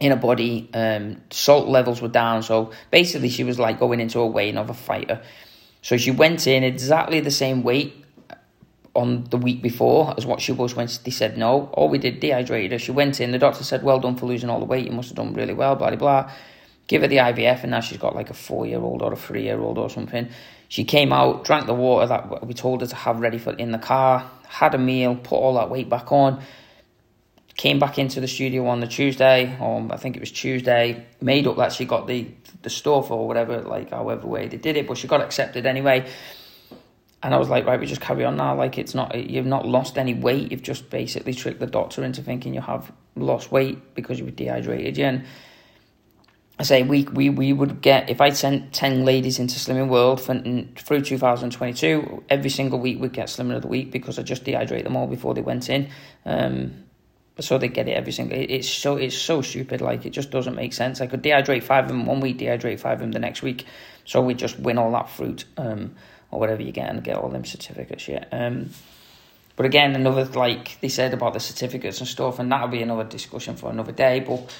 in 0.00 0.10
her 0.10 0.16
body. 0.16 0.68
Um, 0.74 1.20
salt 1.30 1.68
levels 1.68 2.00
were 2.00 2.08
down, 2.08 2.42
so 2.42 2.72
basically 2.90 3.28
she 3.28 3.44
was 3.44 3.58
like 3.58 3.78
going 3.78 4.00
into 4.00 4.20
a 4.20 4.26
weighing 4.26 4.56
of 4.56 4.70
a 4.70 4.74
fighter. 4.74 5.22
So 5.82 5.96
she 5.96 6.10
went 6.10 6.46
in 6.46 6.64
exactly 6.64 7.20
the 7.20 7.30
same 7.30 7.62
weight 7.62 8.04
on 8.94 9.24
the 9.30 9.36
week 9.36 9.62
before 9.62 10.12
as 10.16 10.26
what 10.26 10.40
she 10.40 10.52
was 10.52 10.74
when 10.74 10.88
they 11.04 11.10
said 11.10 11.38
no. 11.38 11.70
All 11.72 11.88
we 11.88 11.98
did 11.98 12.20
dehydrated 12.20 12.72
her. 12.72 12.78
She 12.78 12.90
went 12.90 13.20
in. 13.20 13.30
The 13.32 13.38
doctor 13.38 13.64
said, 13.64 13.82
"Well 13.82 14.00
done 14.00 14.16
for 14.16 14.26
losing 14.26 14.50
all 14.50 14.58
the 14.58 14.66
weight. 14.66 14.86
You 14.86 14.92
must 14.92 15.10
have 15.10 15.16
done 15.16 15.34
really 15.34 15.54
well." 15.54 15.76
Blah 15.76 15.90
blah 15.90 15.96
blah. 15.96 16.32
Give 16.88 17.02
her 17.02 17.08
the 17.08 17.18
IVF, 17.18 17.62
and 17.62 17.70
now 17.70 17.80
she's 17.80 17.98
got 17.98 18.14
like 18.14 18.30
a 18.30 18.34
four 18.34 18.66
year 18.66 18.80
old 18.80 19.02
or 19.02 19.12
a 19.12 19.16
three 19.16 19.42
year 19.42 19.60
old 19.60 19.78
or 19.78 19.90
something. 19.90 20.28
She 20.68 20.84
came 20.84 21.12
out, 21.12 21.44
drank 21.44 21.66
the 21.66 21.74
water 21.74 22.06
that 22.06 22.46
we 22.46 22.54
told 22.54 22.82
her 22.82 22.86
to 22.86 22.96
have 22.96 23.20
ready 23.20 23.38
for 23.38 23.52
in 23.54 23.72
the 23.72 23.78
car, 23.78 24.30
had 24.46 24.74
a 24.74 24.78
meal, 24.78 25.16
put 25.16 25.36
all 25.36 25.54
that 25.54 25.70
weight 25.70 25.88
back 25.88 26.12
on 26.12 26.42
came 27.58 27.80
back 27.80 27.98
into 27.98 28.20
the 28.20 28.28
studio 28.28 28.68
on 28.68 28.78
the 28.78 28.86
Tuesday, 28.86 29.54
or 29.60 29.86
I 29.90 29.96
think 29.96 30.16
it 30.16 30.20
was 30.20 30.30
Tuesday, 30.30 31.04
made 31.20 31.46
up 31.48 31.56
that 31.56 31.72
she 31.72 31.84
got 31.84 32.06
the 32.06 32.28
the 32.62 32.70
stuff 32.70 33.10
or 33.10 33.26
whatever, 33.26 33.60
like 33.60 33.90
however 33.90 34.26
way 34.26 34.48
they 34.48 34.56
did 34.56 34.76
it, 34.76 34.86
but 34.86 34.96
she 34.96 35.06
got 35.06 35.20
accepted 35.20 35.66
anyway. 35.66 36.08
And 37.20 37.34
I 37.34 37.36
was 37.36 37.48
like, 37.48 37.66
right, 37.66 37.78
we 37.78 37.86
just 37.86 38.00
carry 38.00 38.24
on 38.24 38.36
now. 38.36 38.54
Like 38.54 38.78
it's 38.78 38.94
not 38.94 39.14
you've 39.16 39.44
not 39.44 39.66
lost 39.66 39.98
any 39.98 40.14
weight. 40.14 40.52
You've 40.52 40.62
just 40.62 40.88
basically 40.88 41.34
tricked 41.34 41.58
the 41.58 41.66
doctor 41.66 42.04
into 42.04 42.22
thinking 42.22 42.54
you 42.54 42.60
have 42.60 42.92
lost 43.16 43.50
weight 43.50 43.94
because 43.94 44.20
you 44.20 44.24
were 44.24 44.30
dehydrated. 44.30 44.96
Yeah. 44.96 45.08
And 45.08 45.24
I 46.60 46.62
say 46.62 46.84
we 46.84 47.02
we 47.02 47.28
we 47.28 47.52
would 47.52 47.80
get 47.80 48.08
if 48.08 48.20
I 48.20 48.30
sent 48.30 48.72
ten 48.72 49.04
ladies 49.04 49.40
into 49.40 49.56
Slimming 49.58 49.88
World 49.88 50.20
for, 50.20 50.40
through 50.76 51.02
two 51.02 51.18
thousand 51.18 51.50
twenty 51.50 51.72
two. 51.72 52.22
Every 52.28 52.50
single 52.50 52.78
week 52.78 53.00
we'd 53.00 53.12
get 53.12 53.26
Slimming 53.26 53.56
of 53.56 53.62
the 53.62 53.68
Week 53.68 53.90
because 53.90 54.16
I 54.16 54.22
just 54.22 54.44
dehydrate 54.44 54.84
them 54.84 54.96
all 54.96 55.08
before 55.08 55.34
they 55.34 55.42
went 55.42 55.68
in. 55.68 55.90
Um, 56.24 56.84
so 57.40 57.58
they 57.58 57.68
get 57.68 57.88
it 57.88 57.92
every 57.92 58.12
single. 58.12 58.36
It's 58.38 58.68
so 58.68 58.96
it's 58.96 59.16
so 59.16 59.42
stupid. 59.42 59.80
Like 59.80 60.04
it 60.04 60.10
just 60.10 60.30
doesn't 60.30 60.54
make 60.54 60.72
sense. 60.72 61.00
I 61.00 61.06
could 61.06 61.22
dehydrate 61.22 61.62
five 61.62 61.84
of 61.84 61.88
them 61.88 62.06
one 62.06 62.20
week, 62.20 62.38
dehydrate 62.38 62.80
five 62.80 62.94
of 62.94 63.00
them 63.00 63.12
the 63.12 63.18
next 63.18 63.42
week. 63.42 63.64
So 64.04 64.20
we 64.20 64.34
just 64.34 64.58
win 64.58 64.78
all 64.78 64.90
that 64.92 65.10
fruit, 65.10 65.44
um, 65.56 65.94
or 66.30 66.40
whatever 66.40 66.62
you 66.62 66.72
get, 66.72 66.88
and 66.88 67.02
get 67.04 67.16
all 67.16 67.28
them 67.28 67.44
certificates. 67.44 68.08
Yeah. 68.08 68.24
Um, 68.32 68.70
but 69.56 69.66
again, 69.66 69.94
another 69.94 70.24
like 70.24 70.80
they 70.80 70.88
said 70.88 71.14
about 71.14 71.34
the 71.34 71.40
certificates 71.40 72.00
and 72.00 72.08
stuff, 72.08 72.38
and 72.38 72.50
that'll 72.50 72.68
be 72.68 72.82
another 72.82 73.04
discussion 73.04 73.56
for 73.56 73.70
another 73.70 73.92
day. 73.92 74.20
But 74.20 74.54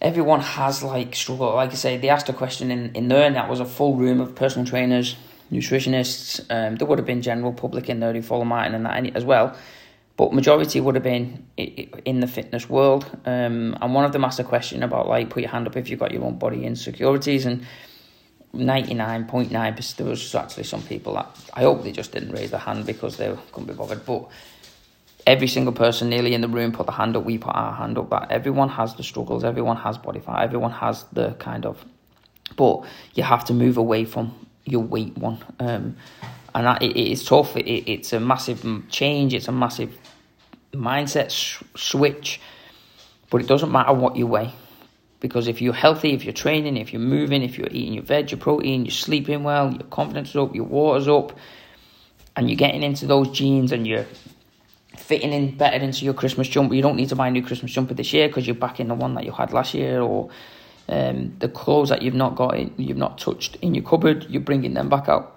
everyone 0.00 0.40
has 0.40 0.82
like 0.82 1.14
struggle. 1.16 1.54
Like 1.54 1.70
I 1.72 1.74
say, 1.74 1.96
they 1.96 2.08
asked 2.08 2.28
a 2.28 2.32
question 2.32 2.70
in 2.70 2.94
in 2.94 3.08
there, 3.08 3.26
and 3.26 3.34
that 3.34 3.48
was 3.48 3.58
a 3.58 3.64
full 3.64 3.96
room 3.96 4.20
of 4.20 4.36
personal 4.36 4.66
trainers, 4.66 5.16
nutritionists. 5.50 6.40
Um, 6.50 6.76
there 6.76 6.86
would 6.86 6.98
have 6.98 7.06
been 7.06 7.22
general 7.22 7.52
public 7.52 7.88
in 7.88 7.98
there 7.98 8.12
who 8.12 8.22
follow 8.22 8.44
Martin 8.44 8.74
and 8.74 8.86
that 8.86 9.16
as 9.16 9.24
well 9.24 9.56
but 10.20 10.34
majority 10.34 10.78
would 10.84 10.96
have 10.96 11.08
been 11.14 11.46
in 11.56 12.20
the 12.20 12.26
fitness 12.26 12.68
world. 12.68 13.04
Um, 13.24 13.74
and 13.80 13.94
one 13.94 14.04
of 14.04 14.12
them 14.12 14.24
asked 14.28 14.38
a 14.38 14.44
question 14.44 14.82
about 14.82 15.08
like 15.08 15.30
put 15.30 15.42
your 15.42 15.50
hand 15.50 15.66
up 15.66 15.76
if 15.76 15.88
you've 15.88 16.00
got 16.04 16.12
your 16.12 16.24
own 16.24 16.38
body 16.38 16.60
insecurities, 16.66 17.46
and 17.46 17.64
ninety 18.52 18.92
nine 18.92 19.24
point 19.24 19.50
nine 19.50 19.74
percent 19.74 19.96
there 19.98 20.06
was 20.06 20.34
actually 20.34 20.64
some 20.64 20.82
people 20.82 21.14
that 21.14 21.28
I 21.54 21.62
hope 21.62 21.84
they 21.84 21.92
just 21.92 22.12
didn't 22.12 22.32
raise 22.32 22.50
their 22.50 22.60
hand 22.60 22.84
because 22.84 23.16
they 23.16 23.34
couldn't 23.52 23.68
be 23.68 23.74
bothered, 23.74 24.04
but. 24.04 24.28
every 25.26 25.46
single 25.46 25.72
person 25.72 26.08
nearly 26.08 26.32
in 26.34 26.40
the 26.40 26.48
room 26.48 26.72
put 26.72 26.86
the 26.86 26.92
hand 26.92 27.16
up. 27.16 27.24
We 27.24 27.38
put 27.38 27.54
our 27.54 27.74
hand 27.74 27.98
up. 27.98 28.10
That 28.10 28.30
everyone 28.30 28.70
has 28.70 28.94
the 28.94 29.02
struggles. 29.02 29.44
Everyone 29.44 29.76
has 29.76 29.98
body 29.98 30.20
fat. 30.20 30.42
Everyone 30.42 30.72
has 30.72 31.04
the 31.12 31.32
kind 31.38 31.66
of, 31.66 31.84
but 32.56 32.84
you 33.14 33.22
have 33.22 33.44
to 33.46 33.54
move 33.54 33.76
away 33.76 34.04
from 34.04 34.34
your 34.64 34.82
weight 34.82 35.16
one. 35.18 35.38
Um, 35.58 35.96
and 36.54 36.66
that, 36.66 36.82
it, 36.82 36.98
it's 36.98 37.24
tough. 37.24 37.56
It, 37.56 37.66
it's 37.94 38.12
a 38.12 38.20
massive 38.20 38.64
change. 38.88 39.34
It's 39.34 39.48
a 39.48 39.52
massive 39.52 39.92
mindset 40.72 41.30
switch. 41.76 42.40
But 43.30 43.42
it 43.42 43.46
doesn't 43.46 43.70
matter 43.70 43.92
what 43.92 44.16
you 44.16 44.26
weigh. 44.26 44.52
Because 45.20 45.48
if 45.48 45.60
you're 45.60 45.74
healthy, 45.74 46.14
if 46.14 46.24
you're 46.24 46.32
training, 46.32 46.76
if 46.76 46.92
you're 46.92 47.02
moving, 47.02 47.42
if 47.42 47.58
you're 47.58 47.68
eating 47.70 47.92
your 47.92 48.02
veg, 48.02 48.30
your 48.30 48.40
protein, 48.40 48.86
you're 48.86 48.90
sleeping 48.90 49.44
well, 49.44 49.70
your 49.70 49.82
confidence 49.84 50.30
is 50.30 50.36
up, 50.36 50.54
your 50.54 50.64
water's 50.64 51.08
up, 51.08 51.38
and 52.36 52.48
you're 52.48 52.56
getting 52.56 52.82
into 52.82 53.06
those 53.06 53.30
jeans 53.30 53.70
and 53.70 53.86
you're 53.86 54.06
fitting 54.96 55.32
in 55.32 55.56
better 55.56 55.76
into 55.76 56.06
your 56.06 56.14
Christmas 56.14 56.48
jumper. 56.48 56.74
You 56.74 56.80
don't 56.80 56.96
need 56.96 57.10
to 57.10 57.16
buy 57.16 57.28
a 57.28 57.30
new 57.30 57.42
Christmas 57.42 57.70
jumper 57.70 57.92
this 57.92 58.12
year 58.14 58.28
because 58.28 58.46
you're 58.46 58.56
back 58.56 58.80
in 58.80 58.88
the 58.88 58.94
one 58.94 59.14
that 59.14 59.24
you 59.24 59.32
had 59.32 59.52
last 59.52 59.74
year, 59.74 60.00
or 60.00 60.30
um, 60.88 61.36
the 61.38 61.48
clothes 61.48 61.90
that 61.90 62.00
you've 62.00 62.14
not 62.14 62.34
got, 62.34 62.56
in, 62.56 62.72
you've 62.78 62.96
not 62.96 63.18
touched 63.18 63.56
in 63.56 63.74
your 63.74 63.84
cupboard, 63.84 64.26
you're 64.30 64.40
bringing 64.40 64.72
them 64.72 64.88
back 64.88 65.08
out. 65.08 65.36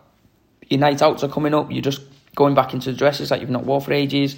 Your 0.69 0.79
night 0.79 1.01
outs 1.01 1.23
are 1.23 1.29
coming 1.29 1.53
up. 1.53 1.71
You're 1.71 1.81
just 1.81 2.01
going 2.35 2.55
back 2.55 2.73
into 2.73 2.91
the 2.91 2.97
dresses 2.97 3.29
that 3.29 3.41
you've 3.41 3.49
not 3.49 3.65
worn 3.65 3.81
for 3.81 3.91
ages 3.91 4.37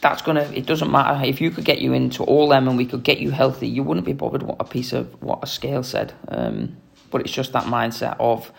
that's 0.00 0.22
gonna 0.22 0.42
it 0.54 0.66
doesn't 0.66 0.90
matter. 0.90 1.24
If 1.24 1.40
you 1.40 1.50
could 1.50 1.64
get 1.64 1.80
you 1.80 1.92
into 1.92 2.22
all 2.24 2.48
them 2.48 2.68
and 2.68 2.76
we 2.76 2.86
could 2.86 3.02
get 3.02 3.18
you 3.18 3.30
healthy 3.30 3.68
you 3.68 3.82
wouldn't 3.82 4.06
be 4.06 4.12
bothered 4.12 4.42
what 4.42 4.56
a 4.60 4.64
piece 4.64 4.92
of 4.92 5.22
what 5.22 5.40
a 5.42 5.46
scale 5.46 5.82
said. 5.82 6.12
Um, 6.28 6.76
but 7.10 7.20
it's 7.20 7.32
just 7.32 7.52
that 7.52 7.64
mindset 7.64 8.16
of 8.18 8.50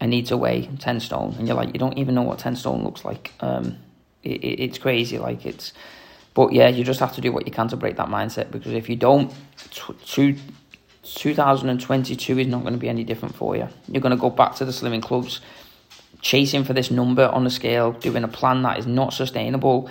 I 0.00 0.06
need 0.06 0.26
to 0.26 0.36
weigh 0.36 0.68
10 0.78 1.00
stone. 1.00 1.34
And 1.38 1.46
you're 1.48 1.56
like 1.56 1.72
you 1.72 1.78
don't 1.78 1.98
even 1.98 2.14
know 2.14 2.22
what 2.22 2.38
10 2.38 2.56
stone 2.56 2.84
looks 2.84 3.04
like. 3.04 3.32
Um, 3.40 3.78
it, 4.22 4.42
it, 4.42 4.60
it's 4.62 4.78
crazy 4.78 5.18
like 5.18 5.46
it's 5.46 5.72
but 6.34 6.52
yeah 6.52 6.68
you 6.68 6.84
just 6.84 7.00
have 7.00 7.14
to 7.14 7.20
do 7.20 7.32
what 7.32 7.46
you 7.46 7.52
can 7.52 7.68
to 7.68 7.76
break 7.76 7.96
that 7.96 8.08
mindset 8.08 8.50
because 8.50 8.72
if 8.72 8.88
you 8.88 8.96
don't 8.96 9.32
two, 10.04 10.36
2022 11.06 12.38
is 12.38 12.46
not 12.48 12.62
going 12.62 12.72
to 12.72 12.78
be 12.78 12.88
any 12.88 13.04
different 13.04 13.34
for 13.36 13.56
you. 13.56 13.68
You're 13.88 14.02
going 14.02 14.16
to 14.16 14.20
go 14.20 14.30
back 14.30 14.56
to 14.56 14.64
the 14.64 14.72
slimming 14.72 15.02
clubs 15.02 15.40
chasing 16.20 16.64
for 16.64 16.72
this 16.72 16.90
number 16.90 17.28
on 17.28 17.44
the 17.44 17.50
scale 17.50 17.92
doing 17.92 18.24
a 18.24 18.28
plan 18.28 18.62
that 18.62 18.78
is 18.78 18.86
not 18.86 19.12
sustainable 19.12 19.88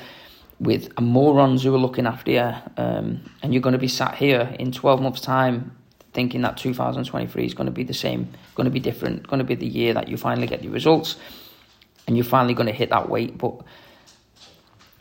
with 0.60 0.98
morons 1.00 1.64
who 1.64 1.74
are 1.76 1.80
looking 1.80 2.08
after 2.08 2.32
you, 2.32 2.54
um, 2.78 3.30
and 3.42 3.54
you're 3.54 3.62
going 3.62 3.74
to 3.74 3.80
be 3.80 3.88
sat 3.88 4.16
here 4.16 4.56
in 4.60 4.72
12 4.72 5.02
months' 5.02 5.22
time 5.22 5.76
thinking 6.14 6.42
that 6.42 6.56
2023 6.56 7.46
is 7.46 7.54
going 7.54 7.66
to 7.66 7.72
be 7.72 7.84
the 7.84 7.94
same, 7.94 8.30
going 8.56 8.66
to 8.66 8.72
be 8.72 8.80
different, 8.80 9.28
going 9.28 9.40
to 9.40 9.44
be 9.44 9.56
the 9.56 9.68
year 9.68 9.94
that 9.94 10.08
you 10.08 10.16
finally 10.16 10.48
get 10.48 10.64
your 10.64 10.72
results, 10.72 11.18
and 12.08 12.16
you're 12.16 12.24
finally 12.24 12.54
going 12.54 12.68
to 12.68 12.74
hit 12.74 12.90
that 12.90 13.10
weight, 13.10 13.38
but 13.38 13.62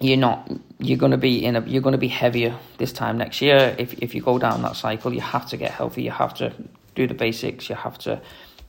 you're 0.00 0.16
not. 0.18 0.50
You're 0.78 0.98
going 0.98 1.12
to 1.12 1.18
be 1.18 1.44
in 1.44 1.56
a. 1.56 1.60
You're 1.60 1.82
going 1.82 1.92
to 1.92 1.98
be 1.98 2.08
heavier 2.08 2.58
this 2.78 2.92
time 2.92 3.16
next 3.16 3.40
year. 3.40 3.74
If 3.78 3.94
if 3.94 4.14
you 4.14 4.22
go 4.22 4.38
down 4.38 4.62
that 4.62 4.76
cycle, 4.76 5.14
you 5.14 5.20
have 5.20 5.48
to 5.50 5.56
get 5.56 5.70
healthy. 5.70 6.02
You 6.02 6.10
have 6.10 6.34
to 6.34 6.52
do 6.94 7.06
the 7.06 7.14
basics. 7.14 7.68
You 7.68 7.76
have 7.76 7.96
to 7.98 8.20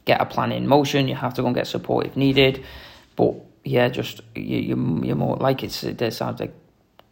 get 0.05 0.21
a 0.21 0.25
plan 0.25 0.51
in 0.51 0.67
motion. 0.67 1.07
You 1.07 1.15
have 1.15 1.33
to 1.33 1.41
go 1.41 1.47
and 1.47 1.55
get 1.55 1.67
support 1.67 2.05
if 2.05 2.15
needed. 2.15 2.63
But 3.15 3.35
yeah, 3.63 3.89
just 3.89 4.21
you, 4.35 4.59
you 4.59 5.01
you're 5.03 5.15
more 5.15 5.35
like 5.37 5.63
it's. 5.63 5.83
It 5.83 6.13
sounds 6.13 6.39
like 6.39 6.53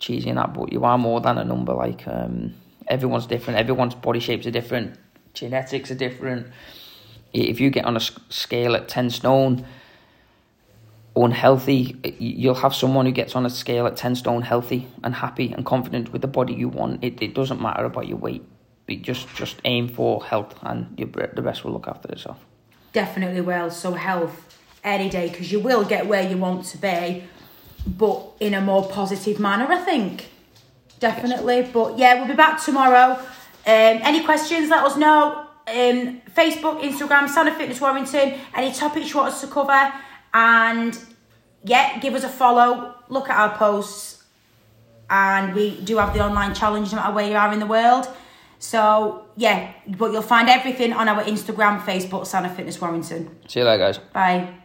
cheesy 0.04 0.30
and 0.30 0.38
that, 0.38 0.54
but 0.54 0.72
you 0.72 0.84
are 0.84 0.98
more 0.98 1.22
than 1.22 1.38
a 1.38 1.46
number. 1.46 1.74
Like 1.74 2.04
um, 2.08 2.54
everyone's 2.88 3.26
different. 3.26 3.60
Everyone's 3.60 3.96
body 3.96 4.20
shapes 4.20 4.46
are 4.46 4.52
different. 4.52 4.98
Genetics 5.34 5.90
are 5.90 5.96
different. 5.96 6.48
If 7.34 7.60
you 7.60 7.70
get 7.72 7.86
on 7.86 7.98
a 7.98 8.02
scale 8.30 8.76
at 8.76 8.88
ten 8.88 9.10
stone, 9.10 9.66
unhealthy, 11.16 11.96
you'll 12.20 12.62
have 12.66 12.76
someone 12.76 13.06
who 13.06 13.12
gets 13.12 13.36
on 13.36 13.46
a 13.46 13.50
scale 13.50 13.88
at 13.88 13.96
ten 13.96 14.16
stone 14.16 14.42
healthy 14.42 14.88
and 15.04 15.16
happy 15.16 15.52
and 15.54 15.66
confident 15.66 16.12
with 16.12 16.22
the 16.22 16.28
body 16.28 16.54
you 16.54 16.70
want. 16.70 17.04
It 17.04 17.22
it 17.22 17.34
doesn't 17.34 17.62
matter 17.62 17.86
about 17.86 18.08
your 18.08 18.18
weight. 18.18 18.44
But 18.86 19.02
just 19.02 19.28
just 19.36 19.56
aim 19.64 19.88
for 19.88 20.24
health, 20.24 20.54
and 20.62 20.96
the 20.98 21.42
rest 21.42 21.64
will 21.64 21.72
look 21.72 21.88
after 21.88 22.12
itself. 22.12 22.46
Definitely 22.92 23.42
will. 23.42 23.72
So 23.72 23.94
health 23.94 24.60
any 24.84 25.10
day 25.10 25.30
because 25.30 25.50
you 25.52 25.62
will 25.62 25.86
get 25.86 26.06
where 26.08 26.30
you 26.30 26.38
want 26.38 26.66
to 26.66 26.78
be 26.78 27.24
but 27.86 28.22
in 28.40 28.54
a 28.54 28.62
more 28.62 28.88
positive 28.88 29.40
manner, 29.40 29.66
I 29.72 29.78
think. 29.78 30.30
Definitely. 31.00 31.70
But 31.74 31.98
yeah, 31.98 32.16
we'll 32.16 32.28
be 32.28 32.34
back 32.34 32.64
tomorrow. 32.64 33.20
Um, 33.66 34.00
any 34.04 34.24
questions, 34.24 34.70
let 34.70 34.84
us 34.84 34.98
know. 34.98 35.48
Um, 35.68 36.22
Facebook, 36.36 36.82
Instagram, 36.82 37.30
Santa 37.30 37.54
Fitness 37.54 37.80
Warrington, 37.80 38.40
any 38.54 38.74
topics 38.74 39.10
you 39.12 39.18
want 39.18 39.34
us 39.34 39.42
to 39.42 39.48
cover. 39.48 39.94
And 40.34 40.98
yeah, 41.64 42.00
give 42.00 42.14
us 42.16 42.24
a 42.24 42.30
follow, 42.30 42.96
look 43.10 43.30
at 43.30 43.38
our 43.38 43.58
posts. 43.58 44.24
And 45.10 45.54
we 45.54 45.80
do 45.82 45.98
have 45.98 46.14
the 46.14 46.22
online 46.22 46.54
challenge 46.56 46.92
no 46.92 46.98
matter 46.98 47.14
where 47.14 47.30
you 47.30 47.36
are 47.36 47.54
in 47.54 47.60
the 47.60 47.66
world. 47.66 48.08
So 48.60 49.26
yeah, 49.36 49.74
but 49.88 50.12
you'll 50.12 50.22
find 50.22 50.50
everything 50.50 50.94
on 50.94 51.08
our 51.10 51.24
Instagram, 51.24 51.82
Facebook, 51.82 52.26
Santa 52.26 52.50
Fitness 52.50 52.80
Warrington. 52.80 53.38
See 53.48 53.60
you 53.60 53.66
later, 53.66 53.84
guys. 53.84 53.98
Bye. 53.98 54.63